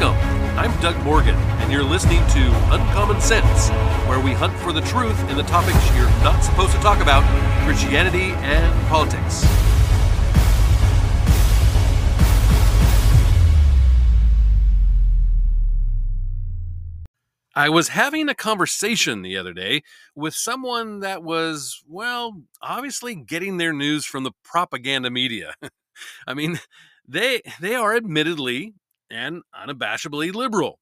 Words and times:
Welcome. 0.00 0.56
I'm 0.56 0.80
Doug 0.80 0.96
Morgan, 1.02 1.34
and 1.34 1.72
you're 1.72 1.82
listening 1.82 2.20
to 2.28 2.72
Uncommon 2.72 3.20
Sense, 3.20 3.68
where 4.08 4.20
we 4.20 4.32
hunt 4.32 4.56
for 4.60 4.72
the 4.72 4.80
truth 4.82 5.18
in 5.28 5.36
the 5.36 5.42
topics 5.42 5.76
you're 5.96 6.08
not 6.22 6.40
supposed 6.44 6.70
to 6.70 6.78
talk 6.78 7.00
about 7.00 7.24
Christianity 7.64 8.30
and 8.30 8.86
politics. 8.86 9.44
I 17.56 17.68
was 17.68 17.88
having 17.88 18.28
a 18.28 18.36
conversation 18.36 19.22
the 19.22 19.36
other 19.36 19.52
day 19.52 19.82
with 20.14 20.34
someone 20.34 21.00
that 21.00 21.24
was, 21.24 21.82
well, 21.88 22.40
obviously 22.62 23.16
getting 23.16 23.56
their 23.56 23.72
news 23.72 24.04
from 24.04 24.22
the 24.22 24.32
propaganda 24.44 25.10
media. 25.10 25.54
I 26.28 26.34
mean, 26.34 26.60
they 27.08 27.42
they 27.58 27.74
are 27.74 27.96
admittedly 27.96 28.74
and 29.10 29.42
unabashedly 29.54 30.34
liberal. 30.34 30.80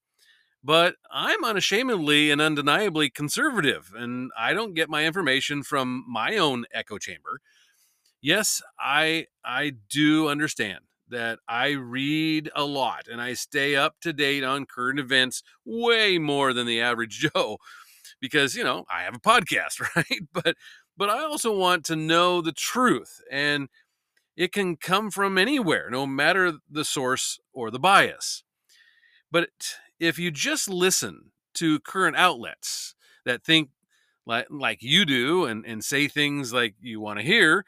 But 0.64 0.96
I'm 1.12 1.44
unashamedly 1.44 2.30
and 2.30 2.40
undeniably 2.40 3.08
conservative, 3.08 3.92
and 3.96 4.30
I 4.36 4.52
don't 4.52 4.74
get 4.74 4.90
my 4.90 5.04
information 5.06 5.62
from 5.62 6.04
my 6.08 6.36
own 6.36 6.64
echo 6.72 6.98
chamber. 6.98 7.40
Yes, 8.20 8.62
I 8.80 9.26
I 9.44 9.74
do 9.88 10.28
understand 10.28 10.80
that 11.08 11.38
I 11.48 11.70
read 11.70 12.50
a 12.56 12.64
lot 12.64 13.06
and 13.10 13.20
I 13.20 13.34
stay 13.34 13.76
up 13.76 14.00
to 14.00 14.12
date 14.12 14.42
on 14.42 14.66
current 14.66 14.98
events 14.98 15.42
way 15.64 16.18
more 16.18 16.52
than 16.52 16.66
the 16.66 16.80
average 16.80 17.18
Joe 17.34 17.58
because, 18.20 18.54
you 18.56 18.64
know, 18.64 18.84
I 18.90 19.02
have 19.02 19.14
a 19.16 19.20
podcast, 19.20 19.80
right? 19.96 20.22
But 20.32 20.56
but 20.96 21.10
I 21.10 21.22
also 21.22 21.56
want 21.56 21.84
to 21.86 21.96
know 21.96 22.40
the 22.40 22.52
truth 22.52 23.20
and 23.30 23.68
it 24.36 24.52
can 24.52 24.76
come 24.76 25.10
from 25.10 25.38
anywhere, 25.38 25.88
no 25.90 26.06
matter 26.06 26.54
the 26.70 26.84
source 26.84 27.38
or 27.52 27.70
the 27.70 27.78
bias. 27.78 28.44
But 29.30 29.48
if 29.98 30.18
you 30.18 30.30
just 30.30 30.68
listen 30.68 31.32
to 31.54 31.80
current 31.80 32.16
outlets 32.16 32.94
that 33.24 33.42
think 33.42 33.70
like, 34.26 34.46
like 34.50 34.82
you 34.82 35.04
do 35.04 35.44
and, 35.44 35.64
and 35.64 35.82
say 35.82 36.08
things 36.08 36.52
like 36.52 36.74
you 36.80 37.00
want 37.00 37.18
to 37.18 37.24
hear, 37.24 37.64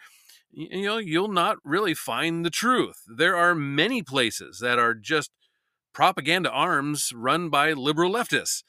you 0.50 0.82
know, 0.82 0.98
you'll 0.98 1.28
not 1.28 1.58
really 1.64 1.94
find 1.94 2.44
the 2.44 2.50
truth. 2.50 3.02
There 3.06 3.36
are 3.36 3.54
many 3.54 4.02
places 4.02 4.58
that 4.60 4.78
are 4.78 4.94
just 4.94 5.30
propaganda 5.92 6.50
arms 6.50 7.12
run 7.14 7.48
by 7.48 7.72
liberal 7.72 8.12
leftists. 8.12 8.62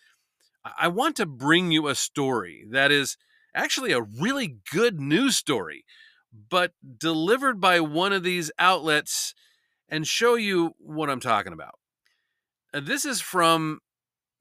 I 0.78 0.88
want 0.88 1.16
to 1.17 1.25
bring 1.25 1.72
you 1.72 1.88
a 1.88 1.95
story 1.95 2.66
that 2.69 2.91
is 2.91 3.17
actually 3.56 3.91
a 3.91 4.02
really 4.02 4.58
good 4.72 5.00
news 5.00 5.38
story 5.38 5.84
but 6.31 6.73
delivered 6.97 7.59
by 7.59 7.80
one 7.80 8.13
of 8.13 8.23
these 8.23 8.52
outlets 8.59 9.33
and 9.88 10.08
show 10.08 10.35
you 10.35 10.73
what 10.77 11.09
I'm 11.09 11.19
talking 11.19 11.53
about. 11.53 11.75
Uh, 12.73 12.81
this 12.81 13.05
is 13.05 13.22
from 13.22 13.80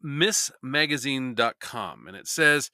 missmagazine.com 0.05 2.06
and 2.06 2.16
it 2.16 2.28
says 2.28 2.70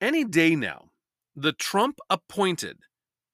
any 0.00 0.24
day 0.24 0.56
now 0.56 0.86
the 1.34 1.52
Trump 1.52 1.98
appointed 2.08 2.78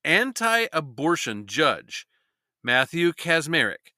anti-abortion 0.05 1.47
judge 1.47 2.07
Matthew 2.65 3.13
Kacsmaryk 3.13 3.93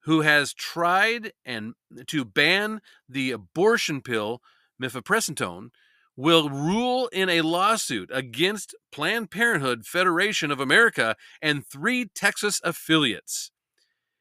who 0.00 0.22
has 0.22 0.52
tried 0.52 1.32
and 1.44 1.74
to 2.06 2.24
ban 2.24 2.80
the 3.08 3.30
abortion 3.30 4.00
pill 4.00 4.40
mifepristone 4.82 5.68
will 6.16 6.48
rule 6.48 7.08
in 7.08 7.28
a 7.28 7.42
lawsuit 7.42 8.10
against 8.12 8.74
Planned 8.90 9.30
Parenthood 9.30 9.84
Federation 9.84 10.50
of 10.50 10.60
America 10.60 11.14
and 11.42 11.66
three 11.66 12.06
Texas 12.06 12.60
affiliates. 12.64 13.50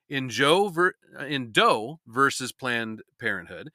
In 0.09 0.29
Joe 0.29 0.67
ver- 0.67 0.95
in 1.27 1.51
Doe 1.51 1.99
versus 2.05 2.51
Planned 2.51 3.01
Parenthood, 3.19 3.69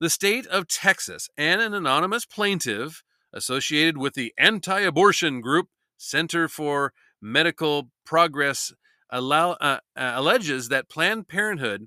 the 0.00 0.10
state 0.10 0.46
of 0.48 0.66
Texas 0.66 1.28
and 1.38 1.60
an 1.60 1.72
anonymous 1.72 2.26
plaintiff 2.26 3.04
associated 3.32 3.96
with 3.96 4.14
the 4.14 4.34
anti-abortion 4.36 5.40
group 5.40 5.68
Center 5.96 6.48
for 6.48 6.92
Medical 7.20 7.90
Progress 8.04 8.72
allow, 9.08 9.52
uh, 9.52 9.78
uh, 9.96 10.12
alleges 10.16 10.68
that 10.68 10.90
Planned 10.90 11.28
Parenthood 11.28 11.86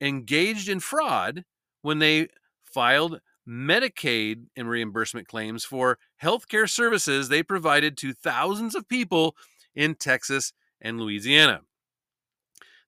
engaged 0.00 0.68
in 0.68 0.80
fraud 0.80 1.44
when 1.82 1.98
they 1.98 2.28
filed 2.64 3.20
Medicaid 3.48 4.46
and 4.56 4.68
reimbursement 4.68 5.28
claims 5.28 5.64
for 5.64 5.98
healthcare 6.22 6.68
services 6.68 7.28
they 7.28 7.42
provided 7.42 7.96
to 7.98 8.12
thousands 8.12 8.74
of 8.74 8.88
people 8.88 9.36
in 9.74 9.94
Texas 9.94 10.52
and 10.80 11.00
Louisiana. 11.00 11.60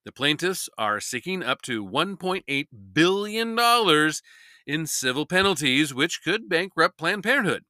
The 0.05 0.11
plaintiffs 0.11 0.69
are 0.77 0.99
seeking 0.99 1.43
up 1.43 1.61
to 1.63 1.85
$1.8 1.85 2.67
billion 2.93 4.11
in 4.65 4.87
civil 4.87 5.25
penalties, 5.25 5.93
which 5.93 6.21
could 6.23 6.49
bankrupt 6.49 6.97
Planned 6.97 7.23
Parenthood. 7.23 7.63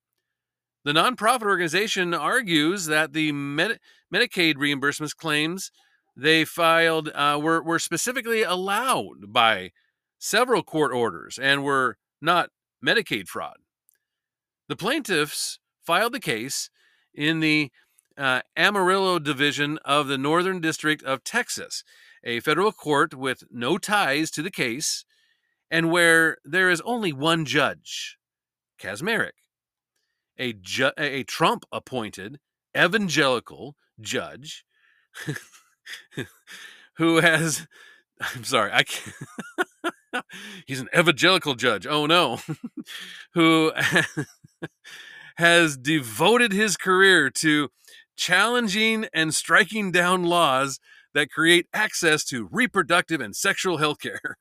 The 0.85 0.93
nonprofit 0.93 1.43
organization 1.43 2.13
argues 2.13 2.85
that 2.85 3.13
the 3.13 3.31
Med- 3.31 3.79
Medicaid 4.13 4.55
reimbursements 4.55 5.15
claims 5.15 5.71
they 6.15 6.45
filed 6.45 7.09
uh, 7.09 7.39
were, 7.41 7.61
were 7.61 7.79
specifically 7.79 8.43
allowed 8.43 9.33
by 9.33 9.71
several 10.17 10.63
court 10.63 10.93
orders 10.93 11.37
and 11.37 11.63
were 11.63 11.97
not 12.21 12.49
Medicaid 12.85 13.27
fraud. 13.27 13.57
The 14.67 14.75
plaintiffs 14.75 15.59
filed 15.85 16.13
the 16.13 16.19
case 16.19 16.69
in 17.13 17.39
the 17.39 17.71
uh, 18.17 18.41
Amarillo 18.55 19.17
Division 19.19 19.79
of 19.85 20.07
the 20.07 20.17
Northern 20.17 20.61
District 20.61 21.01
of 21.03 21.23
Texas, 21.23 21.83
a 22.23 22.39
federal 22.41 22.71
court 22.71 23.13
with 23.13 23.43
no 23.49 23.77
ties 23.77 24.29
to 24.31 24.41
the 24.41 24.51
case 24.51 25.05
and 25.71 25.91
where 25.91 26.37
there 26.43 26.69
is 26.69 26.81
only 26.81 27.13
one 27.13 27.45
judge, 27.45 28.17
Kacsmaryk, 28.81 29.31
a, 30.37 30.53
ju- 30.53 30.91
a 30.97 31.23
Trump 31.23 31.65
appointed 31.71 32.39
evangelical 32.77 33.75
judge 34.01 34.65
who 36.97 37.17
has, 37.17 37.67
I'm 38.35 38.43
sorry, 38.43 38.71
I 38.73 38.83
can't. 38.83 39.15
he's 40.65 40.79
an 40.79 40.89
evangelical 40.97 41.55
judge. 41.55 41.85
Oh 41.87 42.05
no, 42.05 42.39
who 43.33 43.71
has 45.37 45.77
devoted 45.77 46.51
his 46.51 46.77
career 46.77 47.29
to 47.29 47.69
challenging 48.15 49.07
and 49.13 49.33
striking 49.33 49.91
down 49.91 50.23
laws 50.23 50.79
that 51.13 51.31
create 51.31 51.67
access 51.73 52.23
to 52.25 52.47
reproductive 52.51 53.21
and 53.21 53.35
sexual 53.35 53.77
health 53.77 53.99
care. 53.99 54.37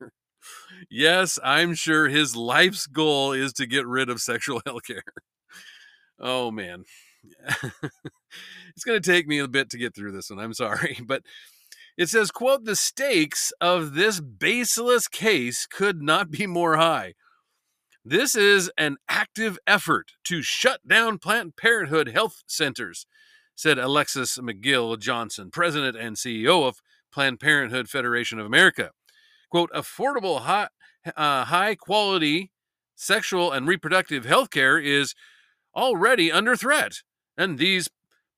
yes, 0.91 1.39
I'm 1.43 1.75
sure 1.75 2.09
his 2.09 2.37
life's 2.37 2.87
goal 2.87 3.33
is 3.33 3.53
to 3.55 3.67
get 3.67 3.87
rid 3.87 4.11
of 4.11 4.21
sexual 4.21 4.61
health 4.67 4.83
care. 4.87 5.03
Oh 6.19 6.51
man. 6.51 6.85
it's 8.77 8.85
going 8.85 9.01
to 9.01 9.11
take 9.11 9.27
me 9.27 9.39
a 9.39 9.49
bit 9.49 9.71
to 9.71 9.79
get 9.79 9.95
through 9.95 10.13
this 10.13 10.31
one. 10.31 10.39
I'm 10.39 10.55
sorry, 10.55 10.99
but 11.07 11.23
it 11.99 12.09
says, 12.09 12.31
quote, 12.31 12.65
the 12.65 12.77
stakes 12.77 13.53
of 13.61 13.95
this 13.95 14.21
baseless 14.21 15.09
case 15.09 15.67
could 15.67 16.01
not 16.01 16.31
be 16.31 16.47
more 16.47 16.77
high. 16.77 17.15
This 18.05 18.37
is 18.37 18.71
an 18.79 18.99
active 19.09 19.59
effort 19.67 20.13
to 20.25 20.41
shut 20.41 20.87
down 20.87 21.19
Planned 21.19 21.57
Parenthood 21.57 22.09
health 22.09 22.45
centers, 22.47 23.05
said 23.57 23.79
Alexis 23.79 24.39
McGill 24.39 24.97
Johnson, 25.01 25.51
president 25.51 25.97
and 25.97 26.15
CEO 26.17 26.69
of 26.69 26.79
Planned 27.13 27.41
Parenthood 27.41 27.91
Federation 27.91 28.39
of 28.39 28.47
America. 28.47 28.93
Quote, 29.51 29.73
affordable, 29.73 30.43
high, 30.43 30.69
uh, 31.17 31.47
high 31.47 31.75
quality 31.75 32.53
sexual 32.95 33.51
and 33.51 33.67
reproductive 33.67 34.25
health 34.25 34.51
care 34.51 34.79
is 34.79 35.15
already 35.75 36.31
under 36.31 36.55
threat, 36.55 37.03
and 37.37 37.59
these 37.59 37.89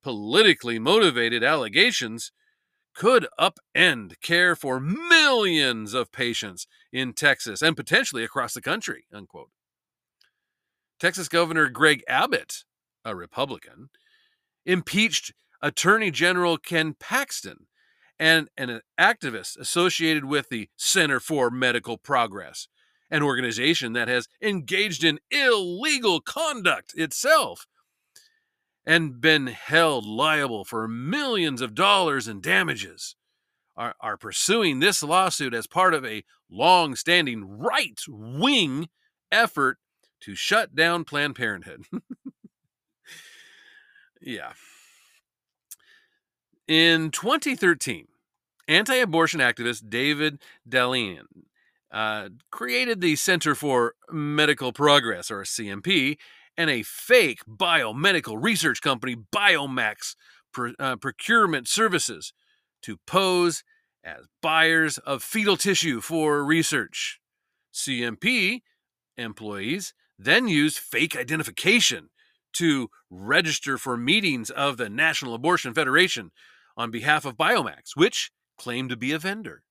politically 0.03 0.79
motivated 0.79 1.45
allegations 1.45 2.33
could 3.01 3.27
upend 3.41 4.13
care 4.21 4.55
for 4.55 4.79
millions 4.79 5.95
of 5.95 6.13
patients 6.13 6.67
in 6.93 7.15
Texas 7.15 7.63
and 7.63 7.75
potentially 7.75 8.23
across 8.23 8.53
the 8.53 8.61
country, 8.61 9.07
unquote. 9.11 9.49
Texas 11.01 11.27
Governor 11.27 11.71
Greg 11.71 12.05
Abbott, 12.07 12.65
a 13.03 13.17
Republican, 13.17 13.89
impeached 14.67 15.33
Attorney 15.63 16.11
General 16.11 16.59
Ken 16.59 16.93
Paxton 16.93 17.69
and 18.19 18.51
an 18.59 18.83
activist 19.01 19.59
associated 19.59 20.27
with 20.27 20.51
the 20.51 20.69
Center 20.77 21.21
for 21.21 21.51
Medical 21.51 21.97
Progress, 21.97 22.69
an 23.11 23.23
organization 23.23 23.95
that 23.95 24.09
has 24.09 24.29
engaged 24.43 25.05
in 25.05 25.21
illegal 25.31 26.21
conduct 26.21 26.93
itself 26.95 27.67
and 28.87 29.21
been 29.21 29.49
held 29.49 30.07
liable 30.07 30.65
for 30.65 30.89
millions 30.89 31.61
of 31.61 31.75
dollars 31.75 32.27
in 32.27 32.41
damages 32.41 33.17
are, 33.77 33.95
are 34.01 34.17
pursuing 34.17 34.81
this 34.81 35.03
lawsuit 35.03 35.55
as 35.55 35.67
part 35.67 35.95
of 35.95 36.05
a 36.05 36.25
long 36.51 36.97
standing 36.97 37.45
right 37.45 38.01
wing 38.09 38.89
effort 39.31 39.79
to 40.21 40.35
shut 40.35 40.75
down 40.75 41.05
Planned 41.05 41.37
Parenthood. 41.37 41.85
yeah. 44.21 44.53
In 46.69 47.11
2013, 47.11 48.07
anti 48.69 48.97
abortion 48.97 49.41
activist 49.41 49.89
David 49.89 50.41
Daleiden 50.69 51.27
uh, 51.91 52.29
created 52.51 53.01
the 53.01 53.17
Center 53.17 53.55
for 53.55 53.95
Medical 54.11 54.73
Progress, 54.73 55.31
or 55.31 55.43
CMP, 55.43 56.19
and 56.61 56.69
a 56.69 56.83
fake 56.83 57.41
biomedical 57.49 58.37
research 58.39 58.83
company, 58.83 59.17
Biomax 59.17 60.15
Pro- 60.53 60.75
uh, 60.79 60.97
Procurement 60.97 61.67
Services, 61.67 62.35
to 62.83 62.99
pose 63.07 63.65
as 64.05 64.27
buyers 64.43 64.99
of 64.99 65.23
fetal 65.23 65.57
tissue 65.57 66.03
for 66.03 66.45
research. 66.45 67.19
CMP 67.73 68.61
employees 69.17 69.95
then 70.19 70.49
used 70.49 70.77
fake 70.77 71.17
identification 71.17 72.11
to 72.53 72.91
register 73.09 73.79
for 73.79 73.97
meetings 73.97 74.51
of 74.51 74.77
the 74.77 74.91
National 74.91 75.33
Abortion 75.33 75.73
Federation 75.73 76.31
on 76.77 76.91
behalf 76.91 77.25
of 77.25 77.39
Biomax, 77.39 77.97
which 77.97 78.33
claimed 78.59 78.91
to 78.91 78.99
be 78.99 79.13
a 79.13 79.19
vendor. 79.19 79.63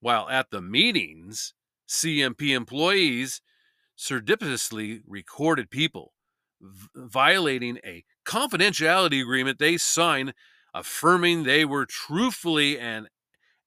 While 0.00 0.28
at 0.28 0.50
the 0.50 0.60
meetings, 0.60 1.54
CMP 1.88 2.54
employees 2.54 3.40
surreptitiously 3.96 5.02
recorded 5.06 5.70
people 5.70 6.12
v- 6.60 6.88
violating 6.96 7.78
a 7.84 8.04
confidentiality 8.26 9.20
agreement 9.20 9.58
they 9.58 9.76
signed 9.76 10.34
affirming 10.74 11.42
they 11.42 11.64
were 11.64 11.86
truthfully 11.86 12.78
and 12.78 13.08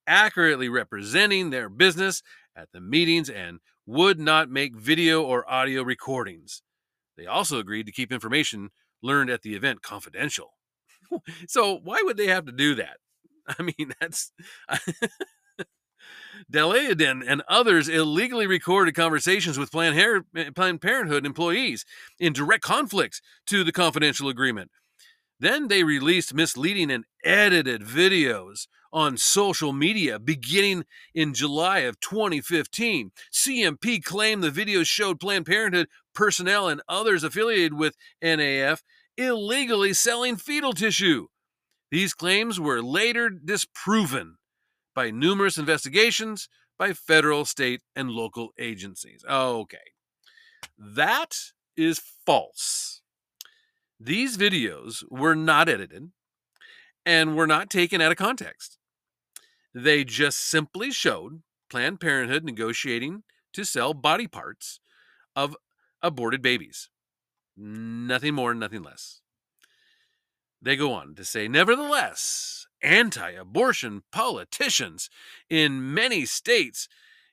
accurately 0.08 0.70
representing 0.70 1.50
their 1.50 1.70
business 1.70 2.22
at 2.56 2.70
the 2.74 2.82
meetings 2.82 3.30
and 3.30 3.60
would 3.86 4.20
not 4.20 4.50
make 4.50 4.76
video 4.76 5.24
or 5.24 5.50
audio 5.50 5.82
recordings. 5.82 6.62
They 7.18 7.26
also 7.26 7.60
agreed 7.60 7.86
to 7.88 7.92
keep 7.92 8.12
information 8.12 8.70
learned 9.02 9.30
at 9.30 9.42
the 9.42 9.56
event 9.56 9.82
confidential. 9.82 10.54
so, 11.48 11.80
why 11.84 12.02
would 12.04 12.18
they 12.18 12.28
have 12.28 12.46
to 12.46 12.52
do 12.52 12.76
that? 12.76 12.98
I 13.48 13.64
mean, 13.64 13.94
that's. 14.00 14.32
Daleiden 16.52 17.24
and 17.26 17.42
others 17.48 17.88
illegally 17.88 18.48
recorded 18.48 18.96
conversations 18.96 19.58
with 19.58 19.72
Planned, 19.72 20.26
Planned 20.56 20.82
Parenthood 20.82 21.26
employees 21.26 21.86
in 22.20 22.34
direct 22.34 22.64
conflict 22.64 23.22
to 23.48 23.64
the 23.64 23.72
confidential 23.72 24.30
agreement. 24.30 24.72
Then 25.40 25.68
they 25.68 25.84
released 25.84 26.34
misleading 26.34 26.92
and 26.92 27.06
edited 27.24 27.82
videos 27.82 28.68
on 28.92 29.18
social 29.18 29.72
media 29.72 30.20
beginning 30.20 30.84
in 31.14 31.34
July 31.34 31.80
of 31.80 32.00
2015. 32.00 33.12
CMP 33.32 34.04
claimed 34.04 34.44
the 34.44 34.50
videos 34.50 34.88
showed 34.88 35.20
Planned 35.20 35.46
Parenthood 35.46 35.88
personnel 36.14 36.68
and 36.68 36.82
others 36.90 37.24
affiliated 37.24 37.76
with 37.76 37.96
NAF 38.24 38.82
illegally 39.18 39.94
selling 39.94 40.36
fetal 40.36 40.74
tissue. 40.74 41.28
These 41.92 42.14
claims 42.14 42.60
were 42.60 42.82
later 42.82 43.30
disproven 43.30 44.36
by 44.96 45.12
numerous 45.12 45.58
investigations 45.58 46.50
by 46.78 46.94
federal, 46.94 47.46
state, 47.46 47.82
and 47.96 48.10
local 48.10 48.50
agencies. 48.58 49.24
Okay. 49.30 49.78
That 50.78 51.36
is 51.76 52.02
false. 52.26 53.02
These 54.00 54.38
videos 54.38 55.04
were 55.10 55.36
not 55.36 55.68
edited 55.68 56.12
and 57.06 57.36
were 57.36 57.48
not 57.48 57.70
taken 57.70 58.02
out 58.02 58.12
of 58.12 58.18
context. 58.18 58.78
They 59.74 60.04
just 60.04 60.40
simply 60.40 60.92
showed 60.92 61.42
Planned 61.70 62.00
Parenthood 62.00 62.44
negotiating 62.44 63.24
to 63.54 63.64
sell 63.64 63.94
body 63.94 64.28
parts 64.28 64.80
of 65.36 65.56
aborted 66.02 66.42
babies. 66.42 66.90
Nothing 67.58 68.36
more, 68.36 68.54
nothing 68.54 68.84
less. 68.84 69.22
They 70.62 70.76
go 70.76 70.94
on 70.94 71.16
to 71.16 71.26
say, 71.26 71.48
nevertheless, 71.48 72.59
anti 72.82 73.32
abortion 73.32 74.04
politicians 74.12 75.10
in 75.50 75.94
many 75.94 76.26
states 76.26 76.88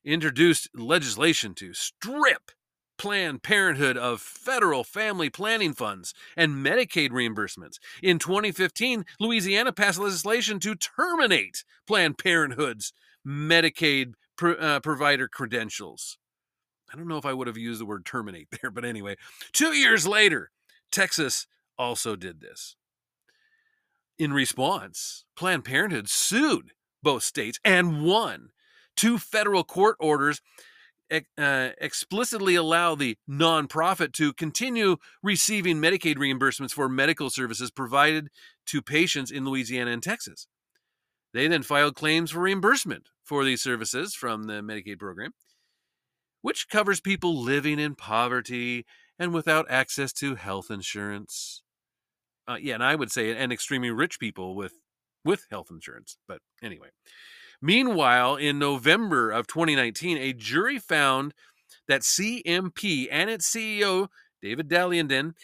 introduced 0.04 0.68
legislation 0.74 1.54
to 1.54 1.74
strip 1.74 2.52
Planned 2.98 3.42
Parenthood 3.42 3.96
of 3.96 4.20
federal 4.20 4.82
family 4.82 5.28
planning 5.28 5.74
funds 5.74 6.14
and 6.36 6.64
Medicaid 6.64 7.10
reimbursements. 7.10 7.78
In 8.02 8.18
2015, 8.18 9.04
Louisiana 9.20 9.72
passed 9.72 9.98
legislation 9.98 10.58
to 10.60 10.74
terminate 10.74 11.64
Planned 11.86 12.18
Parenthood's 12.18 12.92
Medicaid 13.26 14.14
pro- 14.36 14.54
uh, 14.54 14.80
provider 14.80 15.28
credentials. 15.28 16.18
I 16.92 16.96
don't 16.96 17.08
know 17.08 17.18
if 17.18 17.26
I 17.26 17.34
would 17.34 17.48
have 17.48 17.58
used 17.58 17.80
the 17.80 17.86
word 17.86 18.06
terminate 18.06 18.48
there, 18.62 18.70
but 18.70 18.84
anyway, 18.84 19.16
two 19.52 19.74
years 19.74 20.06
later, 20.06 20.50
Texas 20.90 21.46
also 21.78 22.16
did 22.16 22.40
this. 22.40 22.76
In 24.18 24.32
response, 24.32 25.24
Planned 25.36 25.64
Parenthood 25.64 26.08
sued 26.08 26.72
both 27.02 27.22
states 27.22 27.60
and 27.64 28.02
won. 28.02 28.50
Two 28.96 29.18
federal 29.18 29.62
court 29.62 29.96
orders 30.00 30.40
uh, 31.12 31.68
explicitly 31.80 32.54
allow 32.54 32.94
the 32.94 33.16
nonprofit 33.30 34.12
to 34.14 34.32
continue 34.32 34.96
receiving 35.22 35.76
Medicaid 35.76 36.16
reimbursements 36.16 36.72
for 36.72 36.88
medical 36.88 37.30
services 37.30 37.70
provided 37.70 38.28
to 38.66 38.82
patients 38.82 39.30
in 39.30 39.44
Louisiana 39.44 39.92
and 39.92 40.02
Texas. 40.02 40.48
They 41.32 41.46
then 41.46 41.62
filed 41.62 41.94
claims 41.94 42.30
for 42.30 42.40
reimbursement 42.40 43.10
for 43.22 43.44
these 43.44 43.62
services 43.62 44.14
from 44.14 44.44
the 44.44 44.62
Medicaid 44.62 44.98
program, 44.98 45.32
which 46.40 46.68
covers 46.68 47.00
people 47.00 47.40
living 47.40 47.78
in 47.78 47.94
poverty 47.94 48.86
and 49.18 49.34
without 49.34 49.70
access 49.70 50.12
to 50.14 50.34
health 50.34 50.70
insurance. 50.70 51.62
Uh, 52.48 52.56
yeah, 52.60 52.74
and 52.74 52.84
I 52.84 52.94
would 52.94 53.10
say, 53.10 53.36
and 53.36 53.52
extremely 53.52 53.90
rich 53.90 54.20
people 54.20 54.54
with 54.54 54.74
with 55.24 55.46
health 55.50 55.68
insurance. 55.70 56.16
But 56.28 56.40
anyway, 56.62 56.88
Meanwhile, 57.62 58.36
in 58.36 58.58
November 58.58 59.30
of 59.30 59.46
2019, 59.46 60.18
a 60.18 60.32
jury 60.32 60.78
found 60.78 61.32
that 61.88 62.02
CMP 62.02 63.08
and 63.10 63.30
its 63.30 63.50
CEO, 63.50 64.08
David 64.42 64.68
Daleiden, 64.68 65.34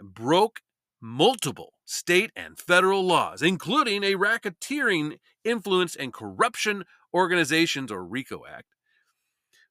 broke 0.00 0.60
multiple 1.00 1.74
state 1.84 2.30
and 2.34 2.58
federal 2.58 3.04
laws, 3.04 3.42
including 3.42 4.02
a 4.02 4.14
racketeering 4.14 5.18
influence 5.44 5.94
and 5.94 6.12
corruption 6.12 6.84
organizations 7.14 7.92
or 7.92 8.04
RICO 8.04 8.44
Act, 8.46 8.74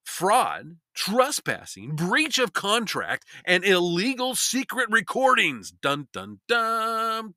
fraud, 0.08 0.76
trespassing, 0.94 1.94
breach 1.94 2.38
of 2.38 2.54
contract, 2.54 3.26
and 3.44 3.62
illegal 3.62 4.34
secret 4.34 4.88
recordings. 4.90 5.70
Dun 5.70 6.08
dun 6.12 6.40
dun. 6.48 7.34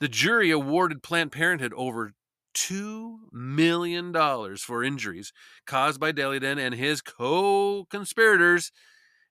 The 0.00 0.08
jury 0.08 0.50
awarded 0.50 1.02
Planned 1.02 1.30
Parenthood 1.30 1.72
over 1.76 2.12
$2 2.54 3.16
million 3.32 4.12
for 4.56 4.82
injuries 4.82 5.32
caused 5.64 6.00
by 6.00 6.10
Daleiden 6.10 6.58
and 6.58 6.74
his 6.74 7.00
co 7.00 7.86
conspirators, 7.88 8.72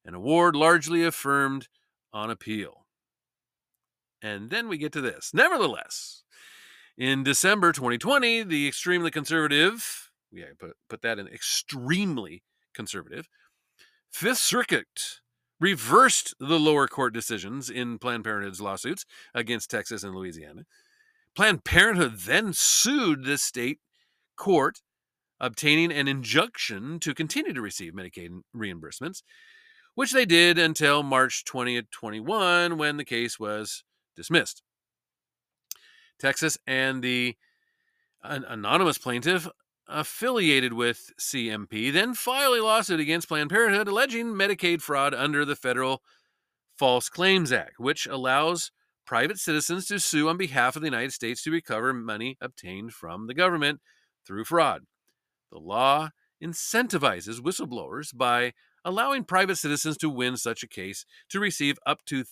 an 0.06 0.14
award 0.16 0.56
largely 0.56 1.04
affirmed 1.04 1.68
on 2.14 2.32
appeal. 2.32 2.86
And 4.22 4.50
then 4.50 4.70
we 4.70 4.78
get 4.78 4.94
to 4.94 5.02
this. 5.02 5.32
Nevertheless, 5.34 6.24
in 6.98 7.24
December 7.24 7.74
2020, 7.74 8.44
the 8.44 8.68
extremely 8.68 9.12
conservative, 9.12 10.09
yeah, 10.32 10.46
put, 10.60 10.76
put 10.90 11.02
that 11.02 11.20
in 11.20 11.28
extremely 11.28 12.44
conservative, 12.74 13.28
Fifth 14.12 14.40
Circuit 14.40 15.20
reversed 15.60 16.34
the 16.40 16.60
lower 16.60 16.88
court 16.88 17.14
decisions 17.14 17.70
in 17.70 18.00
Planned 18.00 18.24
Parenthood's 18.24 18.62
lawsuits 18.62 19.06
against 19.34 19.70
Texas 19.70 20.04
and 20.04 20.16
Louisiana 20.16 20.64
Planned 21.36 21.64
Parenthood 21.64 22.20
then 22.20 22.54
sued 22.54 23.24
the 23.24 23.38
state 23.38 23.80
court, 24.36 24.82
obtaining 25.40 25.92
an 25.92 26.08
injunction 26.08 27.00
to 27.00 27.14
continue 27.14 27.54
to 27.54 27.62
receive 27.62 27.94
Medicaid 27.94 28.42
reimbursements, 28.56 29.22
which 29.96 30.12
they 30.12 30.26
did 30.26 30.58
until 30.58 31.04
March 31.04 31.46
2021 31.46 32.78
when 32.78 32.98
the 32.98 33.06
case 33.06 33.40
was 33.40 33.84
dismissed. 34.16 34.64
Texas 36.20 36.58
and 36.68 37.02
the 37.02 37.36
an 38.22 38.44
anonymous 38.44 38.98
plaintiff 38.98 39.48
affiliated 39.90 40.74
with 40.74 41.12
CMP 41.20 41.92
then 41.92 42.14
filed 42.14 42.58
a 42.58 42.64
lawsuit 42.64 43.00
against 43.00 43.28
Planned 43.28 43.50
Parenthood 43.50 43.88
alleging 43.88 44.28
Medicaid 44.28 44.82
fraud 44.82 45.14
under 45.14 45.44
the 45.44 45.56
Federal 45.56 46.02
False 46.78 47.10
Claims 47.10 47.52
Act, 47.52 47.80
which 47.80 48.08
allows 48.08 48.72
private 49.06 49.40
citizens 49.40 49.88
to 49.88 50.00
sue 50.00 50.30
on 50.30 50.38
behalf 50.38 50.76
of 50.76 50.82
the 50.82 50.88
United 50.88 51.12
States 51.12 51.42
to 51.44 51.52
recover 51.52 51.94
money 51.94 52.38
obtained 52.40 52.94
from 52.94 53.28
the 53.28 53.34
government 53.34 53.82
through 54.26 54.46
fraud. 54.46 54.84
The 55.52 55.58
law 55.58 56.10
incentivizes 56.42 57.40
whistleblowers 57.40 58.16
by 58.16 58.54
allowing 58.86 59.24
private 59.24 59.58
citizens 59.58 59.98
to 59.98 60.10
win 60.10 60.38
such 60.38 60.64
a 60.64 60.68
case 60.68 61.06
to 61.30 61.40
receive 61.40 61.78
up 61.86 62.06
to 62.06 62.24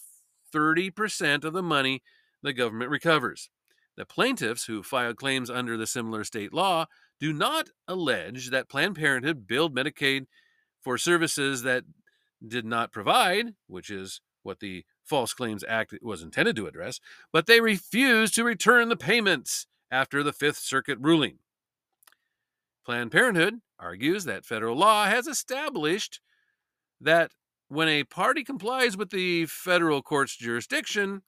30% 0.54 1.44
of 1.44 1.54
the 1.54 1.64
money 1.64 2.04
the 2.42 2.54
government 2.54 2.92
recovers. 2.92 3.50
The 3.98 4.06
plaintiffs 4.06 4.66
who 4.66 4.84
filed 4.84 5.18
claims 5.18 5.50
under 5.50 5.76
the 5.76 5.88
similar 5.88 6.24
state 6.24 6.54
law 6.54 6.86
do 7.20 7.34
not 7.34 7.70
allege 7.88 8.50
that 8.50 8.70
Planned 8.70 8.96
Parenthood 8.96 9.48
billed 9.48 9.76
Medicaid 9.76 10.26
for 10.82 10.98
services 10.98 11.64
that 11.64 11.84
did 12.46 12.66
not 12.66 12.92
provide, 12.92 13.54
which 13.68 13.90
is 13.90 14.22
what 14.44 14.60
the 14.60 14.86
False 15.04 15.34
Claims 15.34 15.64
Act 15.68 15.94
was 16.02 16.22
intended 16.22 16.56
to 16.56 16.68
address, 16.68 17.00
but 17.32 17.46
they 17.46 17.62
refused 17.62 18.36
to 18.36 18.44
return 18.44 18.90
the 18.90 18.96
payments 18.98 19.68
after 19.90 20.22
the 20.22 20.34
Fifth 20.34 20.58
Circuit 20.58 20.98
ruling. 21.02 21.40
Planned 22.86 23.12
Parenthood 23.12 23.56
argues 23.80 24.26
that 24.26 24.46
federal 24.46 24.78
law 24.78 25.06
has 25.06 25.28
established 25.28 26.22
that 27.02 27.32
when 27.68 27.88
a 27.88 28.04
party 28.06 28.44
complies 28.44 28.96
with 28.96 29.10
the 29.10 29.46
federal 29.46 30.02
court's 30.02 30.36
jurisdiction, 30.36 31.22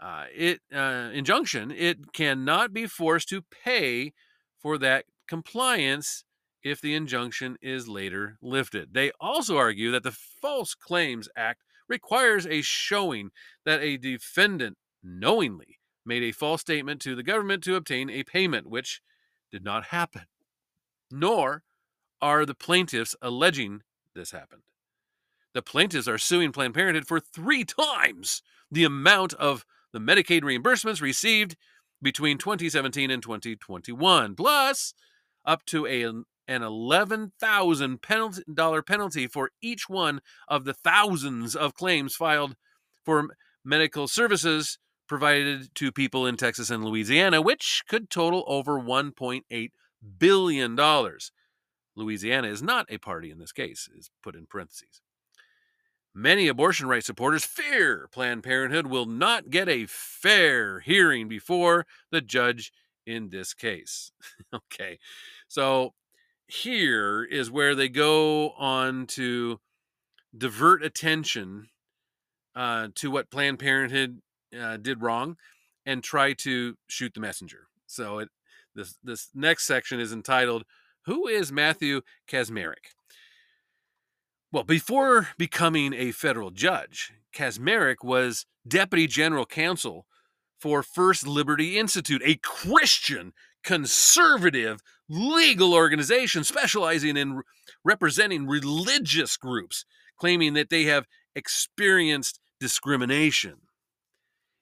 uh, 0.00 0.24
it 0.34 0.60
uh, 0.74 1.10
injunction, 1.12 1.70
it 1.70 2.12
cannot 2.12 2.72
be 2.72 2.86
forced 2.86 3.28
to 3.30 3.42
pay 3.64 4.12
for 4.60 4.78
that 4.78 5.06
compliance 5.26 6.24
if 6.62 6.80
the 6.80 6.94
injunction 6.94 7.56
is 7.62 7.88
later 7.88 8.38
lifted. 8.42 8.92
They 8.92 9.12
also 9.20 9.56
argue 9.56 9.90
that 9.92 10.02
the 10.02 10.12
False 10.12 10.74
Claims 10.74 11.28
Act 11.36 11.62
requires 11.88 12.46
a 12.46 12.62
showing 12.62 13.30
that 13.64 13.80
a 13.80 13.96
defendant 13.96 14.76
knowingly 15.02 15.78
made 16.04 16.22
a 16.22 16.32
false 16.32 16.60
statement 16.60 17.00
to 17.00 17.14
the 17.14 17.22
government 17.22 17.62
to 17.64 17.76
obtain 17.76 18.10
a 18.10 18.22
payment, 18.22 18.68
which 18.68 19.00
did 19.50 19.64
not 19.64 19.86
happen. 19.86 20.22
Nor 21.10 21.62
are 22.20 22.44
the 22.44 22.54
plaintiffs 22.54 23.16
alleging 23.22 23.80
this 24.14 24.30
happened. 24.30 24.62
The 25.54 25.62
plaintiffs 25.62 26.06
are 26.06 26.18
suing 26.18 26.52
Planned 26.52 26.74
Parenthood 26.74 27.06
for 27.06 27.18
three 27.18 27.64
times 27.64 28.42
the 28.70 28.84
amount 28.84 29.34
of 29.34 29.64
the 29.92 29.98
Medicaid 29.98 30.42
reimbursements 30.42 31.00
received 31.00 31.56
between 32.02 32.38
2017 32.38 33.10
and 33.10 33.22
2021, 33.22 34.34
plus 34.34 34.94
up 35.44 35.64
to 35.66 35.86
a, 35.86 36.02
an 36.02 36.24
$11,000 36.48 38.86
penalty 38.86 39.26
for 39.26 39.50
each 39.62 39.88
one 39.88 40.20
of 40.48 40.64
the 40.64 40.74
thousands 40.74 41.54
of 41.54 41.74
claims 41.74 42.14
filed 42.14 42.56
for 43.04 43.28
medical 43.64 44.08
services 44.08 44.78
provided 45.06 45.74
to 45.74 45.90
people 45.90 46.26
in 46.26 46.36
Texas 46.36 46.70
and 46.70 46.84
Louisiana, 46.84 47.42
which 47.42 47.82
could 47.88 48.10
total 48.10 48.44
over 48.46 48.78
$1.8 48.78 49.70
billion. 50.18 50.78
Louisiana 51.96 52.48
is 52.48 52.62
not 52.62 52.86
a 52.88 52.98
party 52.98 53.30
in 53.30 53.38
this 53.38 53.52
case, 53.52 53.88
is 53.96 54.10
put 54.22 54.36
in 54.36 54.46
parentheses. 54.46 55.00
Many 56.14 56.48
abortion 56.48 56.88
rights 56.88 57.06
supporters 57.06 57.44
fear 57.44 58.08
Planned 58.10 58.42
Parenthood 58.42 58.86
will 58.86 59.06
not 59.06 59.50
get 59.50 59.68
a 59.68 59.86
fair 59.86 60.80
hearing 60.80 61.28
before 61.28 61.86
the 62.10 62.20
judge 62.20 62.72
in 63.06 63.30
this 63.30 63.54
case. 63.54 64.10
okay, 64.54 64.98
so 65.46 65.94
here 66.48 67.22
is 67.22 67.50
where 67.50 67.76
they 67.76 67.88
go 67.88 68.50
on 68.50 69.06
to 69.06 69.60
divert 70.36 70.82
attention 70.82 71.68
uh, 72.56 72.88
to 72.96 73.10
what 73.10 73.30
Planned 73.30 73.60
Parenthood 73.60 74.20
uh, 74.58 74.76
did 74.76 75.02
wrong 75.02 75.36
and 75.86 76.02
try 76.02 76.32
to 76.32 76.76
shoot 76.88 77.14
the 77.14 77.20
messenger. 77.20 77.68
So 77.86 78.18
it 78.18 78.28
this 78.74 78.96
this 79.02 79.28
next 79.34 79.64
section 79.64 80.00
is 80.00 80.12
entitled 80.12 80.64
"Who 81.06 81.26
is 81.28 81.52
Matthew 81.52 82.02
Kacsmaryk?" 82.28 82.94
Well, 84.52 84.64
before 84.64 85.28
becoming 85.38 85.94
a 85.94 86.10
federal 86.10 86.50
judge, 86.50 87.12
Kacsmaryk 87.32 88.02
was 88.02 88.46
deputy 88.66 89.06
general 89.06 89.46
counsel 89.46 90.06
for 90.58 90.82
First 90.82 91.24
Liberty 91.24 91.78
Institute, 91.78 92.20
a 92.24 92.34
Christian 92.42 93.32
conservative 93.62 94.80
legal 95.08 95.72
organization 95.72 96.42
specializing 96.42 97.16
in 97.16 97.42
representing 97.84 98.48
religious 98.48 99.36
groups, 99.36 99.84
claiming 100.18 100.54
that 100.54 100.68
they 100.68 100.82
have 100.82 101.06
experienced 101.36 102.40
discrimination. 102.58 103.58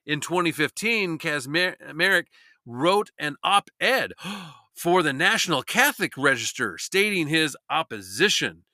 In 0.05 0.19
2015, 0.19 1.17
Kacsmaryk 1.17 2.25
wrote 2.63 3.09
an 3.17 3.37
op 3.43 3.71
ed 3.79 4.13
for 4.75 5.01
the 5.01 5.13
National 5.13 5.63
Catholic 5.63 6.15
Register 6.15 6.77
stating 6.77 7.27
his 7.27 7.57
opposition 7.71 8.65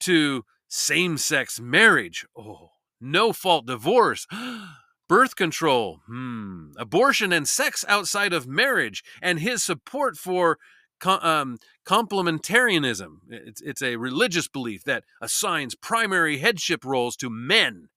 to 0.00 0.44
same 0.68 1.18
sex 1.18 1.60
marriage, 1.60 2.26
oh, 2.36 2.70
no 3.00 3.32
fault 3.32 3.66
divorce, 3.66 4.26
birth 5.08 5.36
control, 5.36 6.00
hmm, 6.06 6.70
abortion 6.76 7.32
and 7.32 7.48
sex 7.48 7.84
outside 7.88 8.32
of 8.32 8.46
marriage, 8.46 9.02
and 9.20 9.40
his 9.40 9.62
support 9.62 10.16
for 10.16 10.58
um, 11.04 11.58
complementarianism. 11.86 13.16
It's, 13.28 13.60
it's 13.60 13.82
a 13.82 13.96
religious 13.96 14.48
belief 14.48 14.84
that 14.84 15.04
assigns 15.20 15.74
primary 15.74 16.38
headship 16.38 16.84
roles 16.84 17.16
to 17.16 17.30
men 17.30 17.88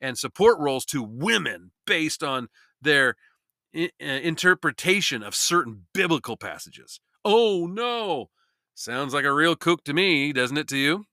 and 0.00 0.18
support 0.18 0.58
roles 0.58 0.84
to 0.86 1.02
women 1.02 1.72
based 1.86 2.22
on 2.22 2.48
their 2.80 3.16
uh, 3.76 3.88
interpretation 4.00 5.22
of 5.22 5.34
certain 5.34 5.86
biblical 5.92 6.36
passages. 6.36 7.00
Oh 7.24 7.66
no! 7.66 8.28
Sounds 8.74 9.14
like 9.14 9.24
a 9.24 9.32
real 9.32 9.56
kook 9.56 9.82
to 9.84 9.94
me, 9.94 10.32
doesn't 10.32 10.58
it 10.58 10.68
to 10.68 10.76
you? 10.76 11.06